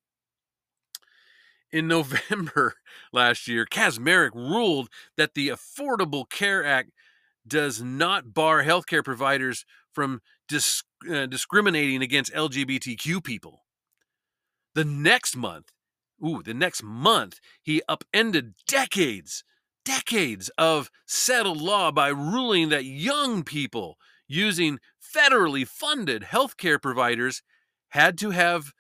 In 1.72 1.88
November 1.88 2.76
last 3.14 3.48
year, 3.48 3.66
Kacsmaryk 3.66 4.36
ruled 4.36 4.90
that 5.18 5.34
the 5.34 5.50
Affordable 5.50 6.30
Care 6.30 6.66
Act 6.66 6.92
does 7.48 7.82
not 7.82 8.34
bar 8.34 8.64
healthcare 8.64 9.04
providers 9.04 9.66
from 9.94 10.22
uh, 10.52 11.26
discriminating 11.26 12.02
against 12.02 12.34
LGBTQ 12.34 13.24
people. 13.24 13.66
The 14.76 14.86
next 14.86 15.36
month, 15.36 15.72
ooh, 16.26 16.42
the 16.44 16.54
next 16.54 16.84
month, 16.84 17.40
he 17.62 17.82
upended 17.90 18.54
decades, 18.68 19.44
decades 19.84 20.50
of 20.58 20.92
settled 21.06 21.62
law 21.62 21.92
by 21.92 22.10
ruling 22.10 22.70
that 22.70 22.86
young 22.86 23.44
people 23.44 23.98
using 24.28 24.80
federally 25.02 25.68
funded 25.68 26.24
healthcare 26.24 26.82
providers 26.82 27.42
had 27.90 28.18
to 28.18 28.30
have 28.30 28.72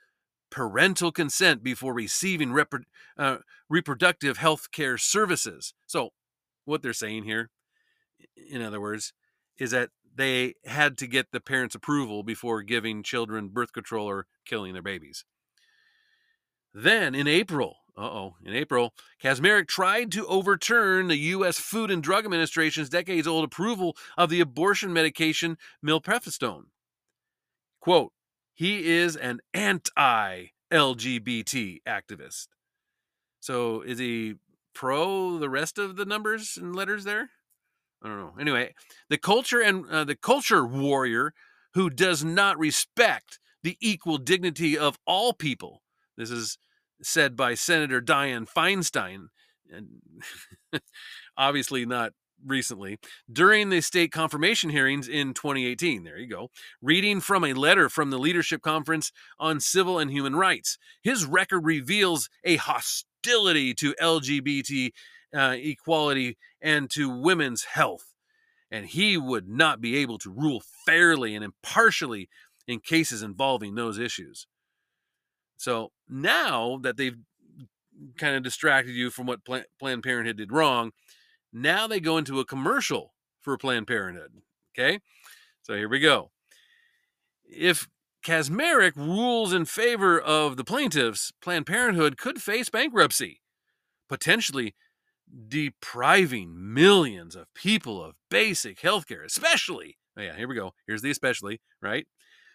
parental 0.51 1.11
consent 1.11 1.63
before 1.63 1.93
receiving 1.93 2.55
uh, 3.17 3.37
reproductive 3.69 4.37
health 4.37 4.71
care 4.71 4.97
services. 4.97 5.73
So, 5.87 6.09
what 6.65 6.83
they're 6.83 6.93
saying 6.93 7.23
here, 7.23 7.49
in 8.35 8.61
other 8.61 8.79
words, 8.79 9.13
is 9.57 9.71
that 9.71 9.89
they 10.13 10.55
had 10.65 10.97
to 10.99 11.07
get 11.07 11.31
the 11.31 11.39
parents' 11.39 11.75
approval 11.75 12.21
before 12.23 12.61
giving 12.61 13.01
children 13.01 13.47
birth 13.47 13.73
control 13.73 14.07
or 14.07 14.27
killing 14.45 14.73
their 14.73 14.81
babies. 14.81 15.25
Then 16.73 17.15
in 17.15 17.27
April, 17.27 17.77
uh-oh, 17.97 18.35
in 18.43 18.53
April, 18.53 18.93
Kacsmaryk 19.21 19.67
tried 19.67 20.11
to 20.13 20.25
overturn 20.27 21.07
the 21.07 21.17
U.S. 21.17 21.59
Food 21.59 21.91
and 21.91 22.01
Drug 22.01 22.25
Administration's 22.25 22.89
decades-old 22.89 23.43
approval 23.43 23.95
of 24.17 24.29
the 24.29 24.39
abortion 24.39 24.93
medication 24.93 25.57
mifepristone. 25.85 26.65
Quote, 27.81 28.13
he 28.61 28.87
is 28.87 29.15
an 29.15 29.39
anti 29.55 30.49
LGBT 30.71 31.81
activist. 31.87 32.45
So 33.39 33.81
is 33.81 33.97
he 33.97 34.35
pro 34.75 35.39
the 35.39 35.49
rest 35.49 35.79
of 35.79 35.95
the 35.95 36.05
numbers 36.05 36.59
and 36.61 36.75
letters 36.75 37.03
there? 37.03 37.31
I 38.03 38.07
don't 38.07 38.19
know. 38.19 38.33
Anyway, 38.39 38.75
the 39.09 39.17
culture 39.17 39.61
and 39.61 39.89
uh, 39.89 40.03
the 40.03 40.15
culture 40.15 40.63
warrior 40.63 41.33
who 41.73 41.89
does 41.89 42.23
not 42.23 42.59
respect 42.59 43.39
the 43.63 43.77
equal 43.81 44.19
dignity 44.19 44.77
of 44.77 44.99
all 45.07 45.33
people. 45.33 45.81
This 46.15 46.29
is 46.29 46.59
said 47.01 47.35
by 47.35 47.55
Senator 47.55 47.99
Dianne 47.99 48.47
Feinstein, 48.47 49.29
and 49.71 50.03
obviously 51.35 51.83
not 51.87 52.13
recently 52.45 52.99
during 53.31 53.69
the 53.69 53.81
state 53.81 54.11
confirmation 54.11 54.69
hearings 54.69 55.07
in 55.07 55.33
2018. 55.33 56.03
There 56.03 56.17
you 56.17 56.27
go. 56.27 56.49
Reading 56.81 57.19
from 57.21 57.43
a 57.43 57.53
letter 57.53 57.89
from 57.89 58.09
the 58.09 58.19
Leadership 58.19 58.61
Conference 58.61 59.11
on 59.39 59.59
Civil 59.59 59.99
and 59.99 60.11
Human 60.11 60.35
Rights. 60.35 60.77
His 61.01 61.25
record 61.25 61.65
reveals 61.65 62.29
a 62.43 62.57
hostility 62.57 63.73
to 63.75 63.93
LGBT 64.01 64.91
uh, 65.33 65.55
equality 65.57 66.37
and 66.61 66.89
to 66.91 67.09
women's 67.09 67.63
health. 67.63 68.13
And 68.69 68.85
he 68.85 69.17
would 69.17 69.49
not 69.49 69.81
be 69.81 69.97
able 69.97 70.17
to 70.19 70.29
rule 70.29 70.61
fairly 70.85 71.35
and 71.35 71.43
impartially 71.43 72.29
in 72.67 72.79
cases 72.79 73.21
involving 73.21 73.75
those 73.75 73.99
issues. 73.99 74.47
So 75.57 75.91
now 76.09 76.79
that 76.81 76.97
they've 76.97 77.17
kind 78.17 78.35
of 78.35 78.43
distracted 78.43 78.93
you 78.93 79.09
from 79.09 79.27
what 79.27 79.41
Planned 79.45 80.03
Parenthood 80.03 80.37
did 80.37 80.51
wrong, 80.51 80.91
now 81.53 81.87
they 81.87 81.99
go 81.99 82.17
into 82.17 82.39
a 82.39 82.45
commercial 82.45 83.13
for 83.39 83.57
Planned 83.57 83.87
Parenthood. 83.87 84.31
Okay, 84.73 84.99
so 85.61 85.75
here 85.75 85.89
we 85.89 85.99
go. 85.99 86.31
If 87.43 87.87
Kacsmaryk 88.25 88.95
rules 88.95 89.51
in 89.51 89.65
favor 89.65 90.19
of 90.19 90.55
the 90.55 90.63
plaintiffs, 90.63 91.31
Planned 91.41 91.65
Parenthood 91.65 92.17
could 92.17 92.41
face 92.41 92.69
bankruptcy, 92.69 93.41
potentially 94.07 94.75
depriving 95.47 96.73
millions 96.73 97.35
of 97.35 97.53
people 97.53 98.03
of 98.03 98.15
basic 98.29 98.81
health 98.81 99.07
care, 99.07 99.23
especially, 99.23 99.97
oh 100.17 100.21
yeah, 100.21 100.35
here 100.35 100.47
we 100.47 100.55
go. 100.55 100.73
Here's 100.87 101.01
the 101.01 101.11
especially, 101.11 101.61
right? 101.81 102.07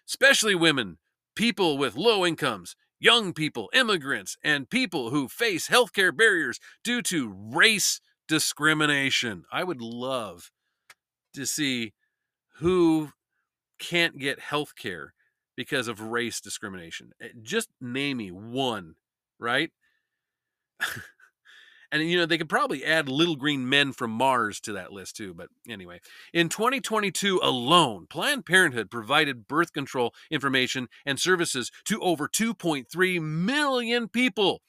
Especially 0.09 0.55
women, 0.55 0.99
people 1.35 1.79
with 1.79 1.97
low 1.97 2.25
incomes, 2.25 2.77
young 3.01 3.33
people, 3.33 3.69
immigrants, 3.75 4.37
and 4.43 4.71
people 4.71 5.11
who 5.11 5.29
face 5.29 5.69
healthcare 5.69 6.17
barriers 6.17 6.61
due 6.85 7.03
to 7.03 7.35
race 7.53 8.01
discrimination. 8.29 9.45
I 9.53 9.65
would 9.65 9.81
love 9.81 10.51
to 11.35 11.47
see 11.47 11.93
who 12.59 13.11
can't 13.79 14.19
get 14.19 14.41
health 14.41 14.75
care 14.77 15.13
because 15.57 15.89
of 15.89 16.01
race 16.01 16.41
discrimination. 16.41 17.13
Eh, 17.21 17.29
Just 17.43 17.71
name 17.81 18.19
me 18.19 18.31
one, 18.31 18.95
right? 19.39 19.71
and 21.93 22.03
you 22.03 22.17
know, 22.19 22.27
they 22.27 22.39
could 22.39 22.49
probably 22.49 22.85
add 22.85 23.09
little 23.09 23.37
green 23.37 23.69
men 23.69 23.93
from 23.93 24.11
Mars 24.11 24.61
to 24.61 24.73
that 24.73 24.93
list 24.93 25.17
too. 25.17 25.35
But 25.35 25.49
anyway, 25.69 26.01
in 26.33 26.49
2022 26.49 27.41
alone, 27.43 28.07
Planned 28.09 28.47
Parenthood 28.47 28.91
provided 28.91 29.49
birth 29.49 29.73
control 29.73 30.15
information 30.31 30.89
and 31.05 31.19
services 31.19 31.71
to 31.85 32.01
over 32.01 32.29
2.3 32.29 33.21
million 33.21 34.09
people, 34.09 34.63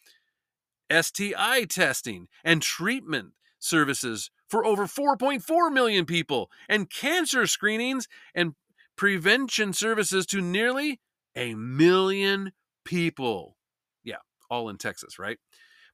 STI 0.91 1.65
testing 1.65 2.27
and 2.43 2.61
treatment 2.61 3.33
services 3.59 4.29
for 4.49 4.65
over 4.65 4.85
4.4 4.85 5.71
million 5.71 6.05
people, 6.05 6.49
and 6.69 6.89
cancer 6.89 7.45
screenings 7.47 8.07
and 8.33 8.53
prevention 8.95 9.73
services 9.73 10.25
to 10.27 10.41
nearly 10.41 11.01
a 11.35 11.53
million 11.55 12.53
people. 12.85 13.57
Yeah, 14.03 14.17
all 14.49 14.69
in 14.69 14.77
Texas, 14.77 15.19
right? 15.19 15.37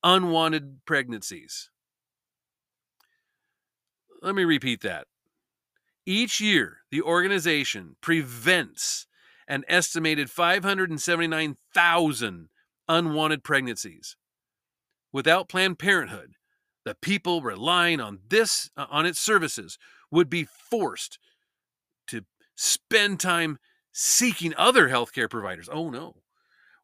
unwanted 0.05 0.85
pregnancies. 0.85 1.69
Let 4.21 4.35
me 4.35 4.45
repeat 4.45 4.79
that. 4.81 5.07
Each 6.05 6.39
year, 6.39 6.77
the 6.91 7.01
organization 7.01 7.95
prevents 7.99 9.07
an 9.47 9.63
estimated 9.67 10.29
579,000 10.29 12.49
unwanted 12.87 13.43
pregnancies. 13.43 14.15
Without 15.11 15.49
Planned 15.49 15.79
Parenthood, 15.79 16.35
the 16.83 16.93
people 16.95 17.41
relying 17.41 17.99
on 17.99 18.19
this 18.27 18.69
uh, 18.77 18.85
on 18.89 19.07
its 19.07 19.19
services 19.19 19.77
would 20.11 20.29
be 20.29 20.45
forced 20.45 21.17
to 22.07 22.23
spend 22.55 23.19
time 23.19 23.57
seeking 23.91 24.53
other 24.55 24.89
healthcare 24.89 25.29
providers. 25.29 25.69
Oh 25.71 25.89
no. 25.89 26.17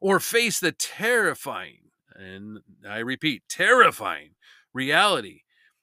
Or 0.00 0.18
face 0.18 0.58
the 0.58 0.72
terrifying, 0.72 1.81
and 2.22 2.60
I 2.88 2.98
repeat, 2.98 3.42
terrifying 3.48 4.34
reality 4.72 5.40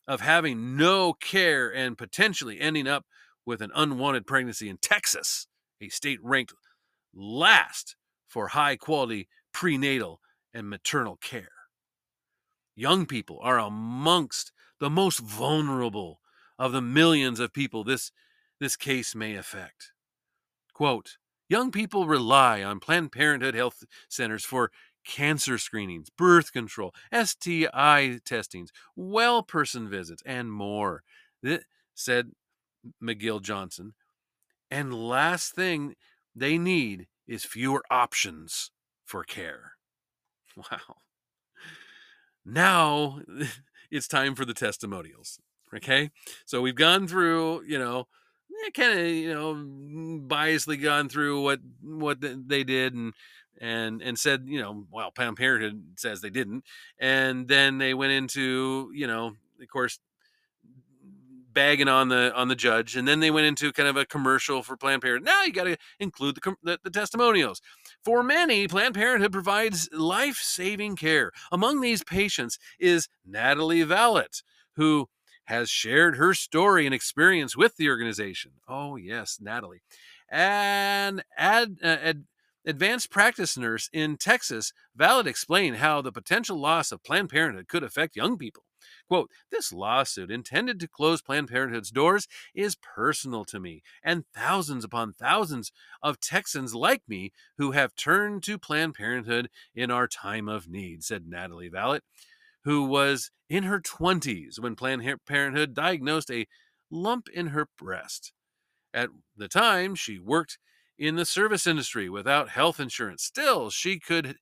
of 0.07 0.21
having 0.21 0.75
no 0.75 1.13
care 1.13 1.73
and 1.73 1.97
potentially 1.97 2.59
ending 2.59 2.87
up 2.87 3.05
with 3.45 3.61
an 3.61 3.71
unwanted 3.75 4.25
pregnancy 4.25 4.69
in 4.69 4.77
Texas, 4.77 5.47
a 5.81 5.89
state 5.89 6.19
ranked 6.23 6.53
last 7.13 7.95
for 8.27 8.49
high 8.49 8.75
quality 8.75 9.27
prenatal 9.53 10.19
and 10.53 10.69
maternal 10.69 11.17
care. 11.17 11.49
Young 12.75 13.05
people 13.05 13.39
are 13.41 13.59
amongst 13.59 14.51
the 14.79 14.89
most 14.89 15.19
vulnerable 15.19 16.21
of 16.57 16.71
the 16.71 16.81
millions 16.81 17.39
of 17.39 17.53
people 17.53 17.83
this, 17.83 18.11
this 18.59 18.75
case 18.75 19.15
may 19.15 19.35
affect. 19.35 19.91
Quote 20.73 21.17
Young 21.49 21.71
people 21.71 22.05
rely 22.05 22.63
on 22.63 22.79
Planned 22.79 23.11
Parenthood 23.11 23.55
health 23.55 23.83
centers 24.07 24.45
for 24.45 24.71
cancer 25.09 25.57
screenings, 25.57 26.09
birth 26.09 26.53
control, 26.53 26.93
STI 27.11 28.19
testings, 28.25 28.71
well 28.95 29.41
person 29.43 29.89
visits, 29.89 30.21
and 30.25 30.51
more, 30.51 31.03
said 31.95 32.31
McGill 33.03 33.41
Johnson. 33.41 33.93
And 34.71 34.93
last 34.93 35.53
thing 35.55 35.95
they 36.35 36.57
need 36.57 37.07
is 37.27 37.45
fewer 37.45 37.83
options 37.91 38.71
for 39.05 39.23
care. 39.23 39.73
Wow. 40.57 40.97
Now 42.45 43.21
it's 43.91 44.07
time 44.07 44.35
for 44.35 44.45
the 44.45 44.53
testimonials. 44.53 45.39
Okay. 45.75 46.11
So 46.45 46.61
we've 46.61 46.75
gone 46.75 47.07
through, 47.07 47.63
you 47.63 47.77
know, 47.77 48.07
eh, 48.65 48.69
kind 48.73 48.99
of, 48.99 49.05
you 49.07 49.33
know, 49.33 49.53
mm, 49.53 50.27
biasly 50.27 50.81
gone 50.81 51.09
through 51.09 51.43
what 51.43 51.59
what 51.81 52.19
they 52.21 52.63
did 52.63 52.93
and 52.95 53.13
and 53.59 54.01
and 54.01 54.17
said, 54.17 54.45
you 54.47 54.61
know, 54.61 54.85
well, 54.91 55.11
Planned 55.11 55.37
Parenthood 55.37 55.83
says 55.97 56.21
they 56.21 56.29
didn't, 56.29 56.63
and 56.99 57.47
then 57.47 57.77
they 57.77 57.93
went 57.93 58.13
into, 58.13 58.91
you 58.93 59.07
know, 59.07 59.35
of 59.61 59.67
course, 59.67 59.99
bagging 61.51 61.87
on 61.89 62.09
the 62.09 62.33
on 62.35 62.47
the 62.47 62.55
judge, 62.55 62.95
and 62.95 63.07
then 63.07 63.19
they 63.19 63.31
went 63.31 63.47
into 63.47 63.73
kind 63.73 63.89
of 63.89 63.97
a 63.97 64.05
commercial 64.05 64.63
for 64.63 64.77
Planned 64.77 65.01
Parenthood. 65.01 65.25
Now 65.25 65.43
you 65.43 65.51
got 65.51 65.65
to 65.65 65.77
include 65.99 66.35
the, 66.35 66.55
the 66.63 66.79
the 66.83 66.89
testimonials. 66.89 67.61
For 68.03 68.23
many, 68.23 68.67
Planned 68.67 68.95
Parenthood 68.95 69.33
provides 69.33 69.89
life-saving 69.91 70.95
care. 70.95 71.31
Among 71.51 71.81
these 71.81 72.03
patients 72.03 72.57
is 72.79 73.09
Natalie 73.25 73.83
Vallet, 73.83 74.41
who 74.75 75.09
has 75.45 75.69
shared 75.69 76.15
her 76.15 76.33
story 76.33 76.85
and 76.85 76.93
experience 76.93 77.57
with 77.57 77.75
the 77.75 77.89
organization. 77.89 78.51
Oh 78.67 78.95
yes, 78.95 79.39
Natalie, 79.41 79.81
and 80.29 81.23
ad, 81.35 81.77
uh, 81.83 81.87
ad, 81.87 82.23
advanced 82.69 83.09
practice 83.09 83.57
nurse 83.57 83.89
in 83.91 84.15
Texas, 84.15 84.71
Vallet 84.95 85.27
explained 85.27 85.77
how 85.77 86.01
the 86.01 86.11
potential 86.11 86.57
loss 86.57 86.91
of 86.91 87.03
Planned 87.03 87.29
Parenthood 87.29 87.67
could 87.67 87.83
affect 87.83 88.15
young 88.15 88.37
people. 88.37 88.63
Quote, 89.07 89.31
this 89.51 89.73
lawsuit 89.73 90.29
intended 90.29 90.79
to 90.79 90.87
close 90.87 91.21
Planned 91.21 91.49
Parenthood's 91.49 91.89
doors 91.89 92.27
is 92.53 92.75
personal 92.75 93.43
to 93.45 93.59
me 93.59 93.81
and 94.03 94.23
thousands 94.35 94.85
upon 94.85 95.13
thousands 95.13 95.71
of 96.03 96.19
Texans 96.19 96.75
like 96.75 97.01
me 97.07 97.31
who 97.57 97.71
have 97.71 97.95
turned 97.95 98.43
to 98.43 98.59
Planned 98.59 98.93
Parenthood 98.93 99.49
in 99.75 99.89
our 99.89 100.07
time 100.07 100.47
of 100.47 100.69
need, 100.69 101.03
said 101.03 101.27
Natalie 101.27 101.69
Vallet, 101.69 102.03
who 102.63 102.83
was 102.85 103.31
in 103.49 103.63
her 103.63 103.79
20s 103.81 104.59
when 104.59 104.75
Planned 104.75 105.03
Parenthood 105.25 105.73
diagnosed 105.73 106.29
a 106.29 106.47
lump 106.91 107.27
in 107.29 107.47
her 107.47 107.67
breast. 107.77 108.31
At 108.93 109.09
the 109.35 109.47
time, 109.47 109.95
she 109.95 110.19
worked 110.19 110.57
in 110.99 111.15
the 111.15 111.25
service 111.25 111.65
industry 111.65 112.09
without 112.09 112.49
health 112.49 112.79
insurance. 112.79 113.23
Still, 113.23 113.69
she 113.69 113.99
could 113.99 114.35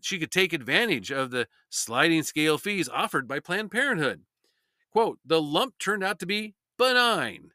she 0.00 0.18
could 0.18 0.30
take 0.30 0.52
advantage 0.52 1.10
of 1.10 1.30
the 1.30 1.48
sliding 1.70 2.22
scale 2.22 2.58
fees 2.58 2.88
offered 2.88 3.26
by 3.26 3.40
Planned 3.40 3.70
Parenthood. 3.70 4.22
Quote, 4.92 5.18
the 5.24 5.42
lump 5.42 5.74
turned 5.78 6.04
out 6.04 6.18
to 6.20 6.26
be 6.26 6.54
benign. 6.78 7.50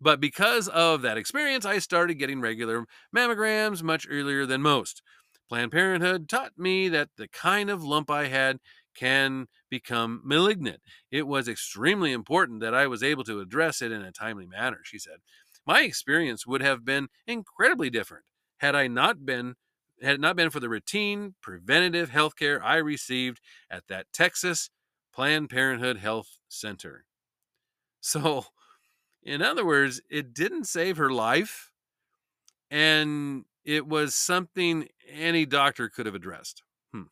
But 0.00 0.20
because 0.20 0.68
of 0.68 1.00
that 1.02 1.16
experience, 1.16 1.64
I 1.64 1.78
started 1.78 2.16
getting 2.16 2.40
regular 2.40 2.84
mammograms 3.16 3.82
much 3.82 4.06
earlier 4.10 4.44
than 4.44 4.60
most. 4.60 5.00
Planned 5.48 5.72
Parenthood 5.72 6.28
taught 6.28 6.58
me 6.58 6.88
that 6.88 7.10
the 7.16 7.28
kind 7.28 7.70
of 7.70 7.84
lump 7.84 8.10
I 8.10 8.26
had 8.26 8.58
can 8.94 9.46
become 9.70 10.20
malignant. 10.24 10.80
It 11.10 11.26
was 11.26 11.48
extremely 11.48 12.12
important 12.12 12.60
that 12.60 12.74
I 12.74 12.88
was 12.88 13.02
able 13.02 13.24
to 13.24 13.40
address 13.40 13.80
it 13.80 13.92
in 13.92 14.02
a 14.02 14.12
timely 14.12 14.46
manner, 14.46 14.80
she 14.82 14.98
said. 14.98 15.18
My 15.66 15.82
experience 15.82 16.46
would 16.46 16.62
have 16.62 16.84
been 16.84 17.08
incredibly 17.26 17.90
different 17.90 18.24
had 18.58 18.74
I 18.74 18.86
not 18.86 19.26
been 19.26 19.56
had 20.02 20.14
it 20.16 20.20
not 20.20 20.36
been 20.36 20.50
for 20.50 20.60
the 20.60 20.68
routine 20.68 21.34
preventative 21.40 22.10
health 22.10 22.36
care 22.36 22.62
I 22.62 22.76
received 22.76 23.40
at 23.70 23.88
that 23.88 24.06
Texas 24.12 24.68
Planned 25.12 25.48
Parenthood 25.50 25.98
Health 25.98 26.38
Center. 26.48 27.04
So, 28.02 28.46
in 29.20 29.42
other 29.42 29.66
words, 29.66 30.00
it 30.08 30.32
didn't 30.32 30.68
save 30.68 30.96
her 30.96 31.10
life, 31.10 31.72
and 32.70 33.46
it 33.64 33.84
was 33.88 34.14
something 34.14 34.86
any 35.10 35.44
doctor 35.44 35.88
could 35.88 36.06
have 36.06 36.14
addressed. 36.14 36.62
Hmm. 36.92 37.04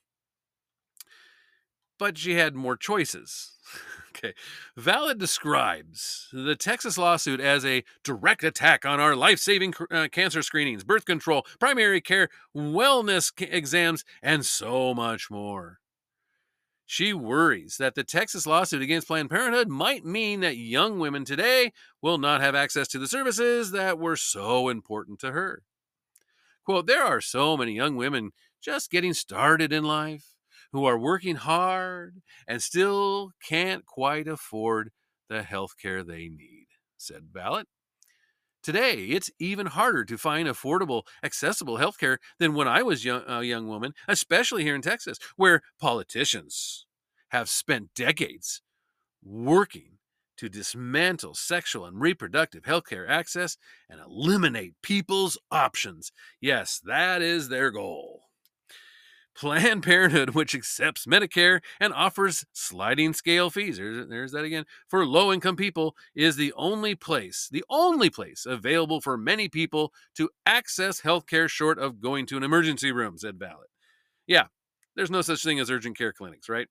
But 1.98 2.16
she 2.16 2.34
had 2.34 2.54
more 2.54 2.76
choices. 2.76 3.53
Okay. 4.16 4.35
Vallet 4.77 5.18
describes 5.18 6.29
the 6.33 6.55
Texas 6.55 6.96
lawsuit 6.96 7.40
as 7.40 7.64
a 7.64 7.83
direct 8.05 8.44
attack 8.44 8.85
on 8.85 9.00
our 9.00 9.16
life 9.16 9.40
saving 9.40 9.74
uh, 9.90 10.09
cancer 10.11 10.42
screenings, 10.42 10.85
birth 10.85 11.05
control, 11.05 11.44
primary 11.59 12.00
care, 12.00 12.29
wellness 12.57 13.33
exams, 13.40 14.05
and 14.22 14.46
so 14.46 14.94
much 14.94 15.31
more. 15.31 15.81
She 16.87 17.12
worries 17.12 17.77
that 17.79 17.94
the 17.94 18.05
Texas 18.05 18.46
lawsuit 18.46 18.83
against 18.83 19.09
Planned 19.09 19.31
Parenthood 19.31 19.68
might 19.68 20.05
mean 20.05 20.40
that 20.40 20.59
young 20.59 20.98
women 21.00 21.24
today 21.24 21.72
will 22.03 22.18
not 22.18 22.40
have 22.40 22.55
access 22.55 22.87
to 22.88 22.98
the 22.98 23.09
services 23.09 23.70
that 23.72 23.98
were 23.98 24.16
so 24.16 24.68
important 24.68 25.18
to 25.20 25.33
her. 25.33 25.62
Quote, 26.64 26.87
there 26.87 27.03
are 27.03 27.20
so 27.20 27.57
many 27.57 27.72
young 27.72 27.96
women 27.96 28.31
just 28.61 28.90
getting 28.90 29.14
started 29.14 29.72
in 29.72 29.83
life 29.83 30.34
who 30.74 30.84
are 30.87 30.98
working 30.98 31.37
hard 31.37 32.20
and 32.48 32.60
still 32.60 33.30
can't 33.40 33.87
quite 33.87 34.26
afford 34.26 34.90
the 35.28 35.44
health 35.44 35.74
care 35.80 36.02
they 36.02 36.28
need, 36.28 36.66
said 36.98 37.28
Vallet. 37.32 37.68
Today, 38.60 39.04
it's 39.04 39.30
even 39.38 39.66
harder 39.66 40.04
to 40.04 40.18
find 40.18 40.48
affordable, 40.48 41.02
accessible 41.22 41.76
health 41.76 41.96
care 41.96 42.18
than 42.40 42.54
when 42.54 42.66
I 42.66 42.82
was 42.82 43.04
young, 43.04 43.22
a 43.28 43.44
young 43.44 43.68
woman, 43.68 43.92
especially 44.08 44.64
here 44.64 44.74
in 44.74 44.82
Texas, 44.82 45.16
where 45.37 45.62
politicians 45.78 46.87
have 47.28 47.48
spent 47.48 47.94
decades 47.94 48.60
working 49.22 49.98
to 50.38 50.48
dismantle 50.48 51.34
sexual 51.34 51.87
and 51.87 52.00
reproductive 52.00 52.64
healthcare 52.64 53.08
access 53.08 53.56
and 53.88 54.00
eliminate 54.00 54.74
people's 54.82 55.38
options. 55.52 56.10
Yes, 56.40 56.80
that 56.84 57.22
is 57.22 57.48
their 57.48 57.70
goal. 57.70 58.24
Planned 59.37 59.83
Parenthood, 59.83 60.31
which 60.31 60.55
accepts 60.55 61.07
Medicare 61.07 61.61
and 61.81 61.92
offers 61.92 62.44
sliding 62.53 63.12
scale 63.12 63.51
fees, 63.51 63.77
there's, 63.77 64.09
there's 64.09 64.33
that 64.33 64.44
again, 64.44 64.64
for 64.87 65.05
low 65.05 65.33
income 65.33 65.57
people, 65.57 65.97
is 66.14 66.37
the 66.37 66.53
only 66.57 66.94
place, 66.94 67.49
the 67.51 67.64
only 67.68 68.11
place 68.11 68.47
available 68.47 69.01
for 69.01 69.16
many 69.16 69.49
people 69.49 69.92
to 70.16 70.31
access 70.47 71.01
healthcare 71.01 71.49
short 71.49 71.79
of 71.79 72.01
going 72.01 72.27
to 72.27 72.37
an 72.37 72.44
emergency 72.44 72.92
room, 72.92 73.18
said 73.18 73.38
Vallet. 73.38 73.70
Yeah, 74.27 74.47
there's 74.94 75.11
no 75.11 75.23
such 75.23 75.42
thing 75.42 75.59
as 75.59 75.70
urgent 75.70 75.99
care 75.99 76.12
clinics, 76.12 76.49
right? 76.49 76.68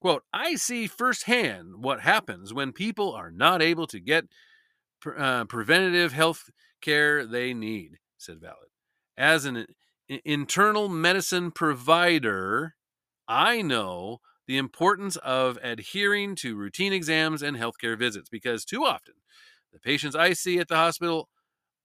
Quote, 0.00 0.24
I 0.32 0.56
see 0.56 0.86
firsthand 0.86 1.82
what 1.82 2.00
happens 2.00 2.52
when 2.52 2.72
people 2.72 3.12
are 3.12 3.30
not 3.30 3.62
able 3.62 3.86
to 3.88 4.00
get 4.00 4.24
uh, 5.16 5.44
preventative 5.44 6.12
health 6.12 6.50
care 6.80 7.26
they 7.26 7.54
need, 7.54 7.98
said 8.18 8.40
Vallet. 8.40 8.70
As 9.16 9.44
an 9.44 9.66
internal 10.08 10.88
medicine 10.88 11.50
provider, 11.50 12.74
I 13.26 13.62
know 13.62 14.20
the 14.46 14.58
importance 14.58 15.16
of 15.16 15.58
adhering 15.62 16.36
to 16.36 16.56
routine 16.56 16.92
exams 16.92 17.42
and 17.42 17.56
healthcare 17.56 17.98
visits 17.98 18.28
because 18.28 18.64
too 18.64 18.84
often 18.84 19.14
the 19.72 19.80
patients 19.80 20.14
I 20.14 20.34
see 20.34 20.58
at 20.58 20.68
the 20.68 20.76
hospital 20.76 21.28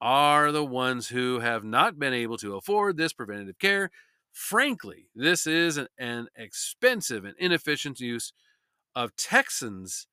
are 0.01 0.51
the 0.51 0.65
ones 0.65 1.07
who 1.07 1.39
have 1.39 1.63
not 1.63 1.99
been 1.99 2.13
able 2.13 2.37
to 2.37 2.55
afford 2.55 2.97
this 2.97 3.13
preventative 3.13 3.59
care. 3.59 3.89
Frankly, 4.31 5.09
this 5.15 5.47
is 5.47 5.77
an, 5.77 5.87
an 5.97 6.27
expensive 6.35 7.25
and 7.25 7.35
inefficient 7.37 7.99
use 7.99 8.31
of 8.95 9.15
Texans' 9.15 10.07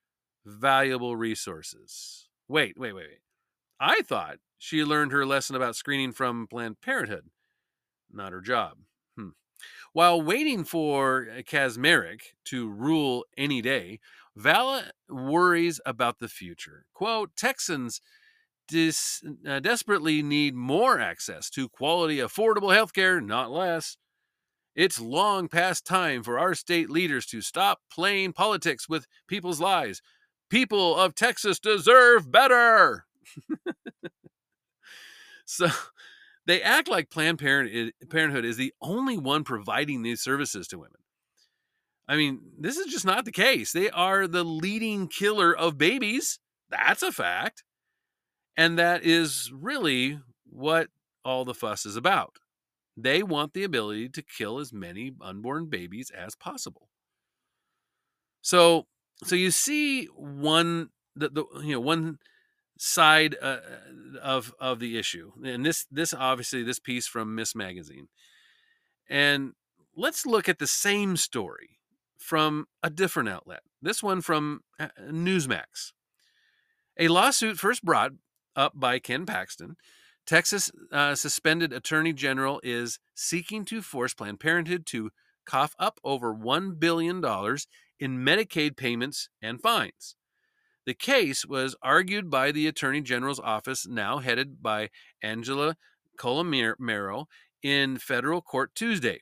valuable 0.44 1.16
resources. 1.16 2.28
Wait, 2.48 2.78
wait, 2.78 2.94
wait, 2.94 3.06
wait. 3.08 3.20
I 3.78 4.02
thought 4.02 4.38
she 4.58 4.84
learned 4.84 5.12
her 5.12 5.26
lesson 5.26 5.54
about 5.54 5.76
screening 5.76 6.12
from 6.12 6.46
Planned 6.48 6.80
Parenthood 6.80 7.30
not 8.16 8.32
her 8.32 8.40
job. 8.40 8.78
Hmm. 9.16 9.30
While 9.92 10.20
waiting 10.22 10.64
for 10.64 11.28
uh, 11.30 11.42
Kacsmaryk 11.42 12.20
to 12.46 12.68
rule 12.68 13.24
any 13.36 13.62
day, 13.62 14.00
Vallet 14.36 14.92
worries 15.08 15.80
about 15.86 16.18
the 16.18 16.28
future. 16.28 16.84
Quote, 16.92 17.30
Texans 17.36 18.00
dis, 18.68 19.22
uh, 19.48 19.60
desperately 19.60 20.22
need 20.22 20.54
more 20.54 21.00
access 21.00 21.48
to 21.50 21.68
quality, 21.68 22.18
affordable 22.18 22.74
health 22.74 22.92
care, 22.92 23.20
not 23.20 23.50
less. 23.50 23.96
It's 24.74 25.00
long 25.00 25.48
past 25.48 25.86
time 25.86 26.22
for 26.22 26.38
our 26.38 26.54
state 26.54 26.90
leaders 26.90 27.24
to 27.26 27.40
stop 27.40 27.78
playing 27.90 28.34
politics 28.34 28.88
with 28.88 29.06
people's 29.26 29.60
lives. 29.60 30.02
People 30.50 30.94
of 30.96 31.14
Texas 31.14 31.58
deserve 31.58 32.30
better. 32.30 33.06
so 35.46 35.68
they 36.46 36.62
act 36.62 36.88
like 36.88 37.10
Planned 37.10 37.38
Parenthood 37.38 38.44
is 38.44 38.56
the 38.56 38.72
only 38.80 39.18
one 39.18 39.44
providing 39.44 40.02
these 40.02 40.20
services 40.20 40.68
to 40.68 40.78
women. 40.78 41.00
I 42.08 42.16
mean, 42.16 42.40
this 42.58 42.76
is 42.76 42.92
just 42.92 43.04
not 43.04 43.24
the 43.24 43.32
case. 43.32 43.72
They 43.72 43.90
are 43.90 44.28
the 44.28 44.44
leading 44.44 45.08
killer 45.08 45.56
of 45.56 45.76
babies. 45.76 46.38
That's 46.70 47.02
a 47.02 47.10
fact. 47.10 47.64
And 48.56 48.78
that 48.78 49.04
is 49.04 49.50
really 49.52 50.20
what 50.48 50.88
all 51.24 51.44
the 51.44 51.54
fuss 51.54 51.84
is 51.84 51.96
about. 51.96 52.36
They 52.96 53.22
want 53.22 53.52
the 53.52 53.64
ability 53.64 54.08
to 54.10 54.22
kill 54.22 54.58
as 54.58 54.72
many 54.72 55.12
unborn 55.20 55.66
babies 55.66 56.10
as 56.16 56.34
possible. 56.36 56.88
So, 58.40 58.86
so 59.24 59.34
you 59.34 59.50
see 59.50 60.06
one 60.06 60.90
the, 61.16 61.28
the 61.28 61.44
you 61.62 61.72
know 61.72 61.80
one 61.80 62.18
side 62.78 63.36
uh, 63.40 63.58
of 64.22 64.54
of 64.58 64.80
the 64.80 64.98
issue 64.98 65.32
and 65.44 65.64
this 65.64 65.86
this 65.90 66.12
obviously 66.12 66.62
this 66.62 66.78
piece 66.78 67.06
from 67.06 67.34
miss 67.34 67.54
magazine 67.54 68.08
and 69.08 69.52
let's 69.96 70.26
look 70.26 70.48
at 70.48 70.58
the 70.58 70.66
same 70.66 71.16
story 71.16 71.78
from 72.18 72.66
a 72.82 72.90
different 72.90 73.28
outlet 73.28 73.60
this 73.80 74.02
one 74.02 74.20
from 74.20 74.60
uh, 74.80 74.88
newsmax. 75.00 75.92
A 76.98 77.08
lawsuit 77.08 77.58
first 77.58 77.84
brought 77.84 78.12
up 78.54 78.72
by 78.74 78.98
ken 78.98 79.24
paxton 79.24 79.76
texas 80.26 80.70
uh, 80.92 81.14
suspended 81.14 81.72
attorney 81.72 82.12
general 82.12 82.60
is 82.62 82.98
seeking 83.14 83.64
to 83.64 83.80
force 83.80 84.12
planned 84.12 84.40
parenthood 84.40 84.84
to 84.86 85.10
cough 85.46 85.74
up 85.78 86.00
over 86.02 86.34
$1 86.34 86.78
billion 86.80 87.16
in 87.98 88.18
medicaid 88.18 88.76
payments 88.76 89.28
and 89.40 89.62
fines 89.62 90.16
the 90.86 90.94
case 90.94 91.44
was 91.44 91.76
argued 91.82 92.30
by 92.30 92.52
the 92.52 92.66
Attorney 92.66 93.00
General's 93.00 93.40
office, 93.40 93.86
now 93.86 94.18
headed 94.18 94.62
by 94.62 94.90
Angela 95.22 95.76
Colmenero, 96.18 97.26
in 97.62 97.98
federal 97.98 98.40
court 98.40 98.74
Tuesday. 98.74 99.20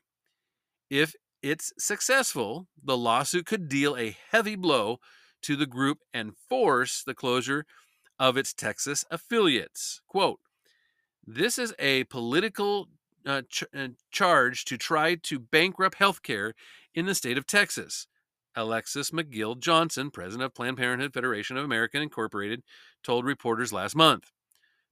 If 0.91 1.15
it's 1.43 1.73
successful, 1.79 2.69
the 2.83 2.97
lawsuit 2.97 3.47
could 3.47 3.69
deal 3.69 3.97
a 3.97 4.17
heavy 4.31 4.55
blow 4.55 4.99
to 5.43 5.57
the 5.57 5.67
group 5.67 5.99
and 6.13 6.37
force 6.49 7.03
the 7.03 7.15
closure 7.15 7.65
of 8.19 8.37
its 8.37 8.53
Texas 8.53 9.05
affiliates. 9.11 10.01
Quote, 10.07 10.41
this 11.27 11.59
is 11.59 11.75
a 11.79 12.05
political 12.05 12.89
uh, 13.27 13.43
ch- 13.49 13.65
uh, 13.75 13.89
charge 14.11 14.65
to 14.67 14.77
try 14.77 15.15
to 15.15 15.39
bankrupt 15.39 15.99
healthcare 15.99 16.53
in 16.95 17.07
the 17.07 17.15
state 17.15 17.39
of 17.39 17.47
Texas. 17.47 18.07
Alexis 18.57 19.11
McGill 19.11 19.59
Johnson, 19.59 20.11
president 20.11 20.45
of 20.45 20.55
Planned 20.55 20.77
Parenthood 20.77 21.13
Federation 21.13 21.57
of 21.57 21.65
America 21.65 22.01
Incorporated, 22.01 22.63
told 23.03 23.25
reporters 23.25 23.73
last 23.73 23.97
month. 23.97 24.31